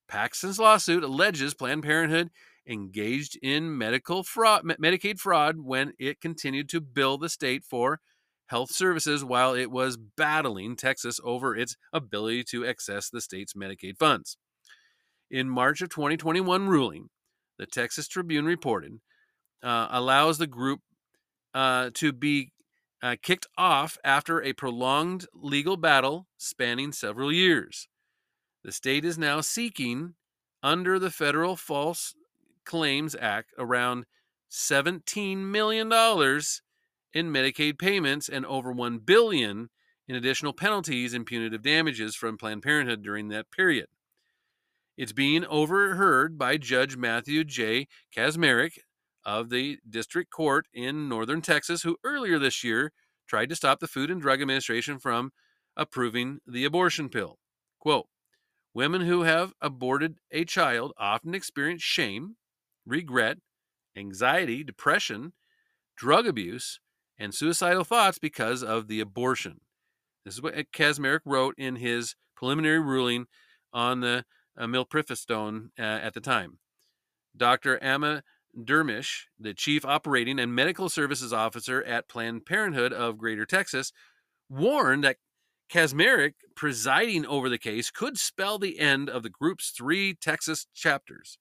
Paxton's 0.09 0.59
lawsuit 0.59 1.03
alleges 1.05 1.55
Planned 1.55 1.83
Parenthood 1.83 2.31
engaged 2.67 3.39
in 3.43 3.77
medical 3.77 4.23
fraud, 4.23 4.65
Medicaid 4.65 5.19
fraud 5.19 5.61
when 5.61 5.93
it 5.99 6.21
continued 6.21 6.69
to 6.69 6.81
bill 6.81 7.19
the 7.19 7.29
state 7.29 7.65
for 7.65 8.01
health 8.47 8.71
services 8.71 9.25
while 9.25 9.55
it 9.55 9.71
was 9.71 9.97
battling 9.97 10.77
Texas 10.77 11.19
over 11.25 11.57
its 11.57 11.77
ability 11.93 12.45
to 12.45 12.67
access 12.67 13.09
the 13.09 13.21
state's 13.21 13.55
Medicaid 13.55 13.99
funds. 13.99 14.37
In 15.31 15.49
March 15.49 15.81
of 15.81 15.89
2021 15.89 16.69
ruling, 16.69 17.09
the 17.59 17.67
Texas 17.67 18.09
Tribune 18.09 18.45
reported, 18.45 19.01
uh, 19.63 19.89
allows 19.91 20.39
the 20.39 20.47
group 20.47 20.81
uh, 21.55 21.91
to 21.95 22.13
be 22.13 22.53
uh, 23.03 23.17
kicked 23.21 23.47
off 23.59 23.99
after 24.05 24.41
a 24.43 24.53
prolonged 24.53 25.27
legal 25.35 25.77
battle 25.77 26.29
spanning 26.37 26.93
several 26.93 27.33
years. 27.33 27.89
The 28.63 28.73
state 28.73 29.05
is 29.05 29.19
now 29.19 29.41
seeking, 29.41 30.15
under 30.63 30.99
the 30.99 31.11
Federal 31.11 31.57
False 31.57 32.15
Claims 32.65 33.17
Act, 33.21 33.51
around 33.59 34.07
$17 34.51 35.39
million 35.39 35.89
in 35.89 37.33
Medicaid 37.33 37.79
payments 37.79 38.29
and 38.29 38.47
over 38.47 38.71
1 38.71 38.99
billion 38.99 39.71
in 40.07 40.15
additional 40.15 40.53
penalties 40.53 41.15
and 41.15 41.27
punitive 41.27 41.63
damages 41.63 42.15
from 42.15 42.39
Planned 42.39 42.63
Parenthood 42.63 43.03
during 43.03 43.29
that 43.29 43.51
period. 43.51 43.87
It's 44.97 45.13
being 45.13 45.45
overheard 45.47 46.39
by 46.39 46.59
Judge 46.59 46.97
Matthew 46.97 47.45
J. 47.45 47.89
Kacsmaryk 48.15 48.79
of 49.25 49.51
the 49.51 49.79
district 49.89 50.31
court 50.31 50.67
in 50.73 51.09
northern 51.09 51.43
Texas, 51.43 51.83
who 51.83 51.97
earlier 52.05 52.39
this 52.39 52.65
year 52.65 52.93
tried 53.27 53.49
to 53.49 53.57
stop 53.57 53.81
the 53.81 53.89
Food 53.89 54.11
and 54.11 54.21
Drug 54.21 54.43
Administration 54.43 54.99
from 54.99 55.33
approving 55.77 56.39
the 56.47 56.65
abortion 56.65 57.09
pill. 57.09 57.39
Quote 57.79 58.07
Women 58.75 59.03
who 59.03 59.23
have 59.23 59.53
aborted 59.61 60.17
a 60.31 60.45
child 60.45 60.93
often 60.99 61.35
experience 61.35 61.83
shame, 61.83 62.37
regret, 62.87 63.39
anxiety, 63.97 64.65
depression, 64.65 65.33
drug 65.97 66.27
abuse, 66.27 66.81
and 67.19 67.35
suicidal 67.35 67.85
thoughts 67.85 68.19
because 68.19 68.63
of 68.63 68.89
the 68.89 69.01
abortion. 69.01 69.61
This 70.25 70.35
is 70.35 70.43
what 70.43 70.55
Kacsmaryk 70.73 71.21
wrote 71.25 71.55
in 71.59 71.77
his 71.77 72.17
preliminary 72.37 72.81
ruling 72.81 73.27
on 73.73 74.01
the 74.01 74.25
uh, 74.59 74.65
uh, 74.65 75.83
at 75.83 76.15
the 76.15 76.21
time. 76.21 76.59
Dr. 77.37 77.83
Amna 77.83 78.23
Dermish, 78.57 79.25
the 79.39 79.55
chief 79.55 79.85
operating 79.85 80.39
and 80.39 80.55
medical 80.55 80.89
services 80.89 81.33
officer 81.33 81.83
at 81.83 82.09
Planned 82.09 82.47
Parenthood 82.47 82.93
of 82.93 83.19
Greater 83.19 83.47
Texas, 83.47 83.93
warned 84.49 85.05
that 85.05 85.17
Kacsmaryk 85.73 86.35
presiding 86.55 87.25
over 87.25 87.49
the 87.49 87.59
case 87.59 87.91
could 87.91 88.19
spell 88.19 88.59
the 88.59 88.79
end 88.79 89.09
of 89.09 89.23
the 89.23 89.31
group's 89.31 89.71
three 89.71 90.15
Texas 90.15 90.67
chapters. 90.75 91.39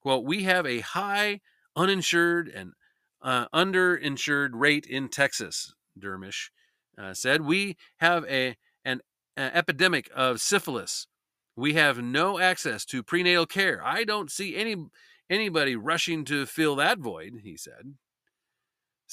Quote, 0.00 0.24
we 0.24 0.44
have 0.44 0.66
a 0.66 0.80
high 0.80 1.40
uninsured 1.74 2.48
and 2.48 2.72
uh, 3.20 3.46
underinsured 3.54 4.50
rate 4.52 4.86
in 4.86 5.08
Texas, 5.08 5.74
Dermish 5.98 6.50
uh, 6.98 7.14
said. 7.14 7.42
We 7.42 7.76
have 7.98 8.24
a, 8.26 8.56
an, 8.84 9.00
an 9.36 9.50
epidemic 9.54 10.10
of 10.14 10.40
syphilis. 10.40 11.06
We 11.56 11.74
have 11.74 12.02
no 12.02 12.38
access 12.38 12.84
to 12.86 13.02
prenatal 13.02 13.46
care. 13.46 13.80
I 13.84 14.04
don't 14.04 14.30
see 14.30 14.56
any 14.56 14.76
anybody 15.30 15.76
rushing 15.76 16.24
to 16.26 16.46
fill 16.46 16.76
that 16.76 16.98
void, 16.98 17.40
he 17.42 17.56
said. 17.56 17.94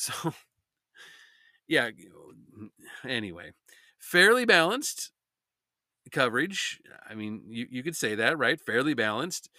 So, 0.01 0.33
yeah, 1.67 1.89
anyway, 3.05 3.51
fairly 3.97 4.45
balanced 4.45 5.11
coverage. 6.09 6.79
I 7.09 7.15
mean, 7.15 7.41
you, 7.49 7.67
you 7.69 7.83
could 7.83 7.97
say 7.97 8.15
that, 8.15 8.37
right? 8.37 8.61
Fairly 8.61 8.93
balanced. 8.93 9.49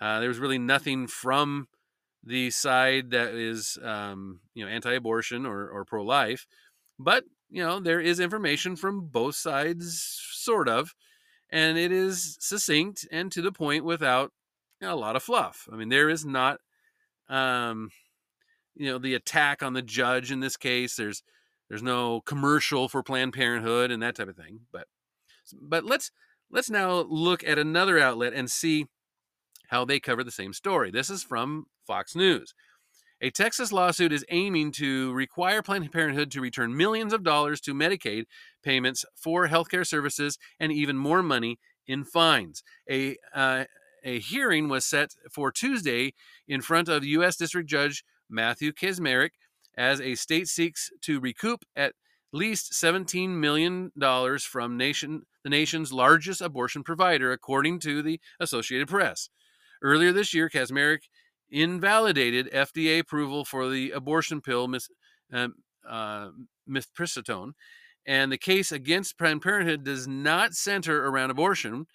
Uh, 0.00 0.20
there 0.20 0.28
was 0.28 0.38
really 0.38 0.58
nothing 0.58 1.06
from 1.06 1.68
the 2.24 2.50
side 2.50 3.10
that 3.10 3.34
is, 3.34 3.76
um, 3.82 4.40
you 4.54 4.64
know, 4.64 4.70
anti-abortion 4.70 5.44
or, 5.44 5.68
or 5.68 5.84
pro-life, 5.84 6.46
but 6.98 7.24
you 7.50 7.62
know, 7.62 7.80
there 7.80 8.00
is 8.00 8.20
information 8.20 8.76
from 8.76 9.06
both 9.06 9.34
sides, 9.34 10.20
sort 10.32 10.68
of, 10.68 10.94
and 11.50 11.76
it 11.76 11.90
is 11.92 12.36
succinct 12.40 13.06
and 13.10 13.32
to 13.32 13.42
the 13.42 13.52
point 13.52 13.84
without 13.84 14.32
a 14.82 14.94
lot 14.94 15.16
of 15.16 15.22
fluff. 15.22 15.68
I 15.70 15.76
mean, 15.76 15.88
there 15.88 16.08
is 16.08 16.24
not, 16.24 16.58
um, 17.28 17.90
you 18.74 18.86
know, 18.86 18.98
the 18.98 19.14
attack 19.14 19.62
on 19.62 19.74
the 19.74 19.82
judge 19.82 20.30
in 20.30 20.40
this 20.40 20.56
case. 20.56 20.96
There's 20.96 21.22
there's 21.68 21.82
no 21.82 22.20
commercial 22.22 22.88
for 22.88 23.02
Planned 23.02 23.32
Parenthood 23.32 23.90
and 23.90 24.02
that 24.02 24.16
type 24.16 24.28
of 24.28 24.36
thing. 24.36 24.60
But 24.72 24.86
but 25.60 25.84
let's 25.84 26.10
let's 26.50 26.70
now 26.70 27.06
look 27.08 27.44
at 27.44 27.58
another 27.58 27.98
outlet 27.98 28.32
and 28.32 28.50
see 28.50 28.86
how 29.68 29.84
they 29.84 30.00
cover 30.00 30.24
the 30.24 30.30
same 30.30 30.52
story. 30.52 30.90
This 30.90 31.10
is 31.10 31.22
from 31.22 31.66
Fox 31.86 32.16
News. 32.16 32.54
A 33.22 33.30
Texas 33.30 33.70
lawsuit 33.70 34.12
is 34.12 34.24
aiming 34.30 34.72
to 34.72 35.12
require 35.12 35.62
Planned 35.62 35.92
Parenthood 35.92 36.30
to 36.30 36.40
return 36.40 36.74
millions 36.74 37.12
of 37.12 37.22
dollars 37.22 37.60
to 37.62 37.74
Medicaid 37.74 38.24
payments 38.64 39.04
for 39.14 39.46
healthcare 39.46 39.86
services 39.86 40.38
and 40.58 40.72
even 40.72 40.96
more 40.96 41.22
money 41.22 41.58
in 41.86 42.02
fines. 42.02 42.62
A 42.90 43.16
uh, 43.34 43.64
a 44.04 44.18
hearing 44.18 44.68
was 44.68 44.84
set 44.84 45.10
for 45.30 45.50
Tuesday 45.50 46.14
in 46.48 46.60
front 46.60 46.88
of 46.88 47.04
U.S. 47.04 47.36
District 47.36 47.68
Judge 47.68 48.04
Matthew 48.28 48.72
Kacsmaryk 48.72 49.30
as 49.76 50.00
a 50.00 50.14
state 50.14 50.48
seeks 50.48 50.90
to 51.02 51.20
recoup 51.20 51.64
at 51.76 51.94
least 52.32 52.72
$17 52.72 53.30
million 53.30 53.90
from 54.40 54.76
nation, 54.76 55.22
the 55.42 55.50
nation's 55.50 55.92
largest 55.92 56.40
abortion 56.40 56.82
provider, 56.82 57.32
according 57.32 57.80
to 57.80 58.02
the 58.02 58.20
Associated 58.38 58.88
Press. 58.88 59.28
Earlier 59.82 60.12
this 60.12 60.34
year, 60.34 60.48
Kacsmaryk 60.48 61.00
invalidated 61.50 62.50
FDA 62.52 63.00
approval 63.00 63.44
for 63.44 63.68
the 63.68 63.90
abortion 63.90 64.40
pill 64.40 64.72
um, 65.32 65.54
uh, 65.88 66.28
mifepristone, 66.68 67.52
and 68.06 68.30
the 68.30 68.38
case 68.38 68.72
against 68.72 69.18
Planned 69.18 69.42
Parenthood 69.42 69.84
does 69.84 70.06
not 70.06 70.54
center 70.54 71.06
around 71.06 71.30
abortion, 71.30 71.86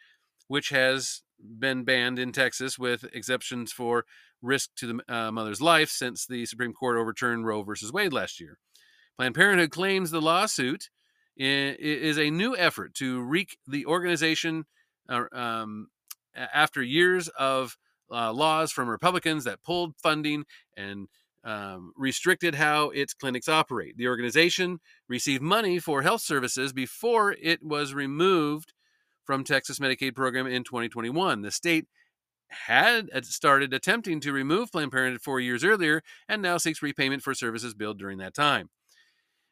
which 0.48 0.70
has 0.70 1.22
been 1.40 1.84
banned 1.84 2.20
in 2.20 2.32
Texas 2.32 2.78
with 2.80 3.06
exceptions 3.14 3.72
for 3.72 4.06
risk 4.42 4.70
to 4.78 4.88
the 4.88 5.14
uh, 5.14 5.32
mother's 5.32 5.62
life 5.62 5.90
since 5.90 6.26
the 6.26 6.46
Supreme 6.46 6.74
Court 6.74 6.98
overturned 6.98 7.46
Roe 7.46 7.64
versus 7.64 7.92
Wade 7.92 8.14
last 8.14 8.40
year. 8.40 8.60
Planned 9.18 9.36
Parenthood 9.36 9.72
claims 9.72 10.12
the 10.12 10.22
lawsuit 10.22 10.90
is 11.38 12.18
a 12.18 12.30
new 12.30 12.56
effort 12.56 12.94
to 12.96 13.22
wreak 13.22 13.58
the 13.68 13.86
organization 13.86 14.66
uh, 15.10 15.24
um, 15.34 15.88
after 16.36 16.82
years 16.82 17.28
of 17.30 17.78
uh, 18.12 18.32
laws 18.32 18.72
from 18.72 18.88
Republicans 18.90 19.44
that 19.44 19.64
pulled 19.64 19.96
funding 19.98 20.46
and 20.78 21.08
um, 21.44 21.94
restricted 21.96 22.56
how 22.56 22.90
its 22.90 23.14
clinics 23.14 23.48
operate. 23.48 23.98
The 23.98 24.08
organization 24.08 24.80
received 25.08 25.44
money 25.44 25.80
for 25.80 26.02
health 26.02 26.22
services 26.22 26.74
before 26.74 27.34
it 27.34 27.62
was 27.64 27.94
removed 27.94 28.74
from 29.26 29.44
Texas 29.44 29.80
Medicaid 29.80 30.16
program 30.16 30.48
in 30.48 30.64
2021. 30.64 31.42
The 31.42 31.52
state 31.52 31.86
had 32.50 33.10
started 33.26 33.74
attempting 33.74 34.20
to 34.22 34.32
remove 34.32 34.72
Planned 34.72 34.92
Parenthood 34.92 35.22
four 35.22 35.40
years 35.40 35.64
earlier 35.64 36.02
and 36.30 36.42
now 36.42 36.58
seeks 36.58 36.82
repayment 36.82 37.24
for 37.24 37.34
services 37.34 37.74
billed 37.74 38.00
during 38.00 38.18
that 38.20 38.34
time. 38.34 38.70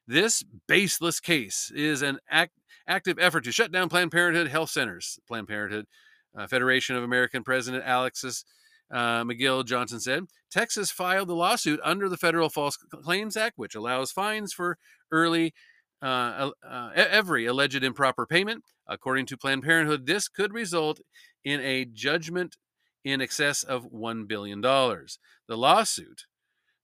This 0.07 0.43
baseless 0.67 1.19
case 1.19 1.71
is 1.73 2.01
an 2.01 2.19
act, 2.29 2.53
active 2.87 3.17
effort 3.19 3.43
to 3.45 3.51
shut 3.51 3.71
down 3.71 3.89
Planned 3.89 4.11
Parenthood 4.11 4.47
health 4.47 4.69
centers. 4.69 5.19
Planned 5.27 5.47
Parenthood 5.47 5.85
uh, 6.37 6.47
Federation 6.47 6.95
of 6.95 7.03
American 7.03 7.43
President 7.43 7.83
Alexis 7.85 8.43
uh, 8.91 9.23
McGill 9.23 9.65
Johnson 9.65 9.99
said 9.99 10.25
Texas 10.51 10.91
filed 10.91 11.27
the 11.27 11.35
lawsuit 11.35 11.79
under 11.83 12.09
the 12.09 12.17
Federal 12.17 12.49
False 12.49 12.77
Claims 12.77 13.37
Act, 13.37 13.57
which 13.57 13.75
allows 13.75 14.11
fines 14.11 14.53
for 14.53 14.77
early 15.11 15.53
uh, 16.01 16.51
uh, 16.67 16.89
every 16.95 17.45
alleged 17.45 17.83
improper 17.83 18.25
payment. 18.25 18.63
According 18.87 19.27
to 19.27 19.37
Planned 19.37 19.63
Parenthood, 19.63 20.05
this 20.05 20.27
could 20.27 20.53
result 20.53 20.99
in 21.43 21.59
a 21.61 21.85
judgment 21.85 22.57
in 23.03 23.21
excess 23.21 23.63
of 23.63 23.91
$1 23.91 24.27
billion. 24.27 24.61
The 24.61 25.07
lawsuit 25.49 26.25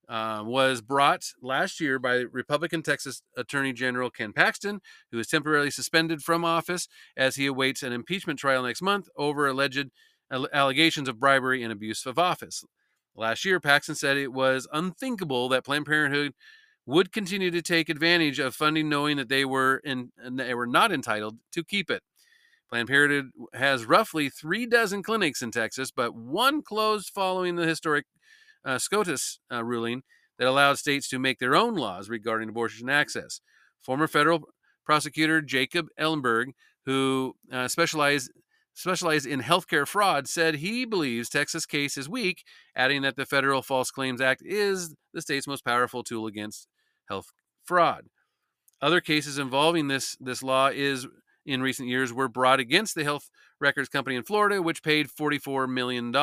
uh, 0.09 0.41
was 0.43 0.81
brought 0.81 1.23
last 1.41 1.79
year 1.79 1.99
by 1.99 2.25
Republican 2.31 2.81
Texas 2.81 3.21
Attorney 3.37 3.73
General 3.73 4.09
Ken 4.09 4.33
Paxton, 4.33 4.81
who 5.11 5.19
is 5.19 5.27
temporarily 5.27 5.71
suspended 5.71 6.21
from 6.21 6.43
office 6.43 6.87
as 7.15 7.35
he 7.35 7.45
awaits 7.45 7.83
an 7.83 7.93
impeachment 7.93 8.39
trial 8.39 8.63
next 8.63 8.81
month 8.81 9.07
over 9.15 9.47
alleged 9.47 9.89
allegations 10.31 11.07
of 11.07 11.19
bribery 11.19 11.63
and 11.63 11.71
abuse 11.71 12.05
of 12.05 12.17
office. 12.17 12.63
Last 13.15 13.45
year, 13.45 13.59
Paxton 13.59 13.95
said 13.95 14.17
it 14.17 14.33
was 14.33 14.67
unthinkable 14.71 15.49
that 15.49 15.65
Planned 15.65 15.85
Parenthood 15.85 16.33
would 16.89 17.11
continue 17.11 17.51
to 17.51 17.61
take 17.61 17.87
advantage 17.87 18.39
of 18.39 18.55
funding, 18.55 18.89
knowing 18.89 19.17
that 19.17 19.29
they 19.29 19.45
were 19.45 19.77
in, 19.83 20.11
and 20.17 20.39
they 20.39 20.55
were 20.55 20.65
not 20.65 20.91
entitled 20.91 21.37
to 21.51 21.63
keep 21.63 21.91
it. 21.91 22.01
Planned 22.67 22.87
Parenthood 22.87 23.29
has 23.53 23.85
roughly 23.85 24.27
three 24.27 24.65
dozen 24.65 25.03
clinics 25.03 25.43
in 25.43 25.51
Texas, 25.51 25.91
but 25.91 26.15
one 26.15 26.63
closed 26.63 27.11
following 27.13 27.55
the 27.55 27.67
historic 27.67 28.05
uh, 28.65 28.79
SCOTUS 28.79 29.39
uh, 29.51 29.63
ruling 29.63 30.01
that 30.39 30.47
allowed 30.47 30.79
states 30.79 31.07
to 31.09 31.19
make 31.19 31.37
their 31.37 31.55
own 31.55 31.75
laws 31.75 32.09
regarding 32.09 32.49
abortion 32.49 32.89
access. 32.89 33.39
Former 33.79 34.07
federal 34.07 34.49
prosecutor 34.83 35.41
Jacob 35.41 35.89
Elberg, 35.99 36.53
who 36.87 37.35
uh, 37.51 37.67
specialized 37.67 38.31
specialized 38.73 39.27
in 39.27 39.41
healthcare 39.41 39.87
fraud, 39.87 40.27
said 40.27 40.55
he 40.55 40.85
believes 40.85 41.29
Texas' 41.29 41.67
case 41.67 41.97
is 41.97 42.09
weak, 42.09 42.43
adding 42.75 43.03
that 43.03 43.15
the 43.15 43.25
Federal 43.25 43.61
False 43.61 43.91
Claims 43.91 44.21
Act 44.21 44.41
is 44.43 44.95
the 45.13 45.21
state's 45.21 45.47
most 45.47 45.65
powerful 45.65 46.03
tool 46.03 46.25
against 46.25 46.67
health 47.09 47.31
fraud. 47.63 48.05
Other 48.81 49.01
cases 49.01 49.37
involving 49.37 49.87
this 49.87 50.15
this 50.19 50.41
law 50.41 50.67
is 50.67 51.07
in 51.45 51.61
recent 51.61 51.89
years 51.89 52.13
were 52.13 52.29
brought 52.29 52.59
against 52.59 52.95
the 52.95 53.03
health 53.03 53.29
records 53.59 53.89
company 53.89 54.15
in 54.15 54.23
Florida, 54.23 54.61
which 54.61 54.83
paid 54.83 55.07
$44 55.07 55.67
million 55.69 56.13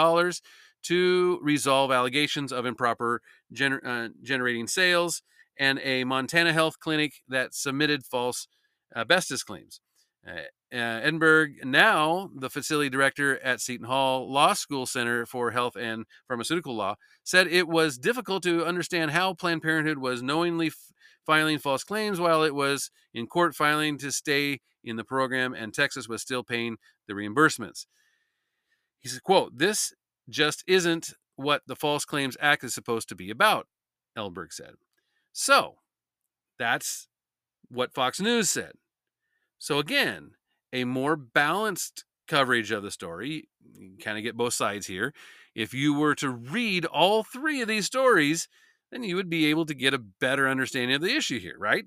to 0.84 1.38
resolve 1.42 1.90
allegations 1.90 2.52
of 2.52 2.64
improper 2.64 3.20
gener- 3.52 3.84
uh, 3.84 4.08
generating 4.22 4.66
sales, 4.66 5.22
and 5.58 5.80
a 5.82 6.04
Montana 6.04 6.52
health 6.52 6.78
clinic 6.78 7.14
that 7.28 7.54
submitted 7.54 8.04
false 8.04 8.46
asbestos 8.94 9.42
claims. 9.42 9.80
Uh, 10.26 10.42
uh, 10.72 10.76
Elberg, 10.76 11.64
now 11.64 12.30
the 12.34 12.50
facility 12.50 12.90
director 12.90 13.38
at 13.42 13.60
Seton 13.60 13.86
Hall 13.86 14.30
Law 14.30 14.52
School 14.52 14.84
Center 14.86 15.24
for 15.24 15.52
Health 15.52 15.76
and 15.76 16.06
Pharmaceutical 16.26 16.74
Law, 16.74 16.96
said 17.24 17.46
it 17.46 17.68
was 17.68 17.98
difficult 17.98 18.42
to 18.42 18.64
understand 18.64 19.12
how 19.12 19.34
Planned 19.34 19.62
Parenthood 19.62 19.98
was 19.98 20.22
knowingly 20.22 20.68
f- 20.68 20.92
filing 21.24 21.58
false 21.58 21.84
claims 21.84 22.20
while 22.20 22.42
it 22.42 22.54
was 22.54 22.90
in 23.14 23.26
court 23.26 23.54
filing 23.54 23.98
to 23.98 24.10
stay 24.10 24.60
in 24.82 24.96
the 24.96 25.04
program 25.04 25.54
and 25.54 25.74
Texas 25.74 26.08
was 26.08 26.22
still 26.22 26.42
paying 26.42 26.76
the 27.06 27.14
reimbursements. 27.14 27.86
He 29.00 29.08
said, 29.08 29.22
quote, 29.22 29.56
this 29.56 29.92
just 30.28 30.64
isn't 30.66 31.14
what 31.36 31.62
the 31.66 31.76
False 31.76 32.04
Claims 32.04 32.36
Act 32.40 32.64
is 32.64 32.74
supposed 32.74 33.08
to 33.08 33.14
be 33.14 33.30
about, 33.30 33.66
Elberg 34.16 34.52
said. 34.52 34.74
So 35.32 35.76
that's 36.58 37.08
what 37.68 37.92
Fox 37.92 38.20
News 38.20 38.48
said. 38.48 38.72
So 39.58 39.78
again, 39.78 40.32
a 40.72 40.84
more 40.84 41.16
balanced 41.16 42.04
coverage 42.26 42.70
of 42.70 42.82
the 42.82 42.90
story. 42.90 43.48
You 43.74 43.96
kind 44.00 44.18
of 44.18 44.24
get 44.24 44.36
both 44.36 44.54
sides 44.54 44.86
here. 44.86 45.12
If 45.54 45.72
you 45.72 45.94
were 45.94 46.14
to 46.16 46.30
read 46.30 46.84
all 46.84 47.22
three 47.22 47.60
of 47.62 47.68
these 47.68 47.86
stories, 47.86 48.48
then 48.90 49.02
you 49.02 49.16
would 49.16 49.30
be 49.30 49.46
able 49.46 49.66
to 49.66 49.74
get 49.74 49.94
a 49.94 49.98
better 49.98 50.48
understanding 50.48 50.94
of 50.94 51.02
the 51.02 51.16
issue 51.16 51.40
here, 51.40 51.56
right? 51.58 51.86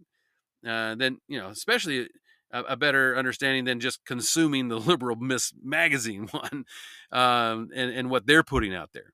Uh, 0.68 0.96
then, 0.96 1.20
you 1.28 1.40
know, 1.40 1.50
especially 1.50 2.10
a, 2.52 2.64
a, 2.64 2.76
better 2.76 3.16
understanding 3.16 3.64
than 3.64 3.80
just 3.80 4.04
consuming 4.06 4.68
the 4.68 4.80
liberal 4.80 5.16
Miss 5.16 5.54
magazine 5.64 6.28
one 6.32 6.66
um, 7.12 7.70
and, 7.74 7.92
and 7.92 8.10
what 8.10 8.26
they're 8.26 8.44
putting 8.44 8.76
out 8.76 8.90
there. 8.94 9.14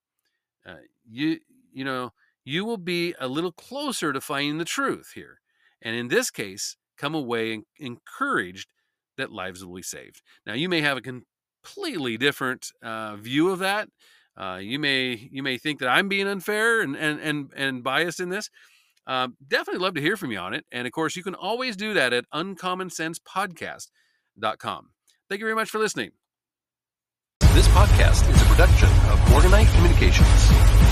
Uh, 0.65 0.78
you, 1.08 1.39
you 1.71 1.86
know, 1.86 2.12
you 2.43 2.65
will 2.65 2.78
be 2.78 3.13
a 3.19 3.28
little 3.28 3.51
closer 3.51 4.13
to 4.13 4.21
finding 4.21 4.58
the 4.58 4.65
truth 4.65 5.12
here. 5.13 5.39
And 5.82 5.95
in 5.95 6.08
this 6.08 6.32
case, 6.32 6.78
come 6.97 7.13
away 7.13 7.62
encouraged 7.78 8.69
that 9.17 9.32
lives 9.32 9.65
will 9.65 9.75
be 9.75 9.82
saved. 9.82 10.21
Now, 10.45 10.54
you 10.54 10.69
may 10.69 10.82
have 10.82 10.97
a 10.97 11.01
completely 11.01 12.17
different 12.17 12.71
uh, 12.84 13.15
view 13.15 13.49
of 13.49 13.58
that. 13.60 13.89
Uh, 14.38 14.60
you 14.62 14.78
may 14.80 15.30
you 15.32 15.41
may 15.41 15.58
think 15.58 15.80
that 15.80 15.88
I'm 15.88 16.10
being 16.10 16.28
unfair 16.28 16.82
and 16.82 16.97
and 16.97 17.21
and, 17.21 17.49
and 17.56 17.82
biased 17.84 18.19
in 18.19 18.28
this. 18.30 18.49
Um, 19.08 19.38
definitely 19.47 19.82
love 19.82 19.93
to 19.95 20.01
hear 20.01 20.17
from 20.17 20.32
you 20.32 20.38
on 20.39 20.54
it. 20.54 20.65
And 20.71 20.86
of 20.88 20.93
course, 20.93 21.15
you 21.15 21.23
can 21.23 21.36
always 21.36 21.75
do 21.75 21.93
that 21.93 22.12
at 22.12 22.25
uncommonsensepodcast.com. 22.34 24.89
Thank 25.30 25.39
you 25.39 25.45
very 25.45 25.56
much 25.56 25.69
for 25.69 25.78
listening. 25.80 26.12
This 27.54 27.67
podcast 27.69 28.30
is 28.30 28.41
a 28.41 28.45
production 28.45 28.89
of 28.89 29.19
Morganite 29.30 29.73
Communications. 29.75 30.85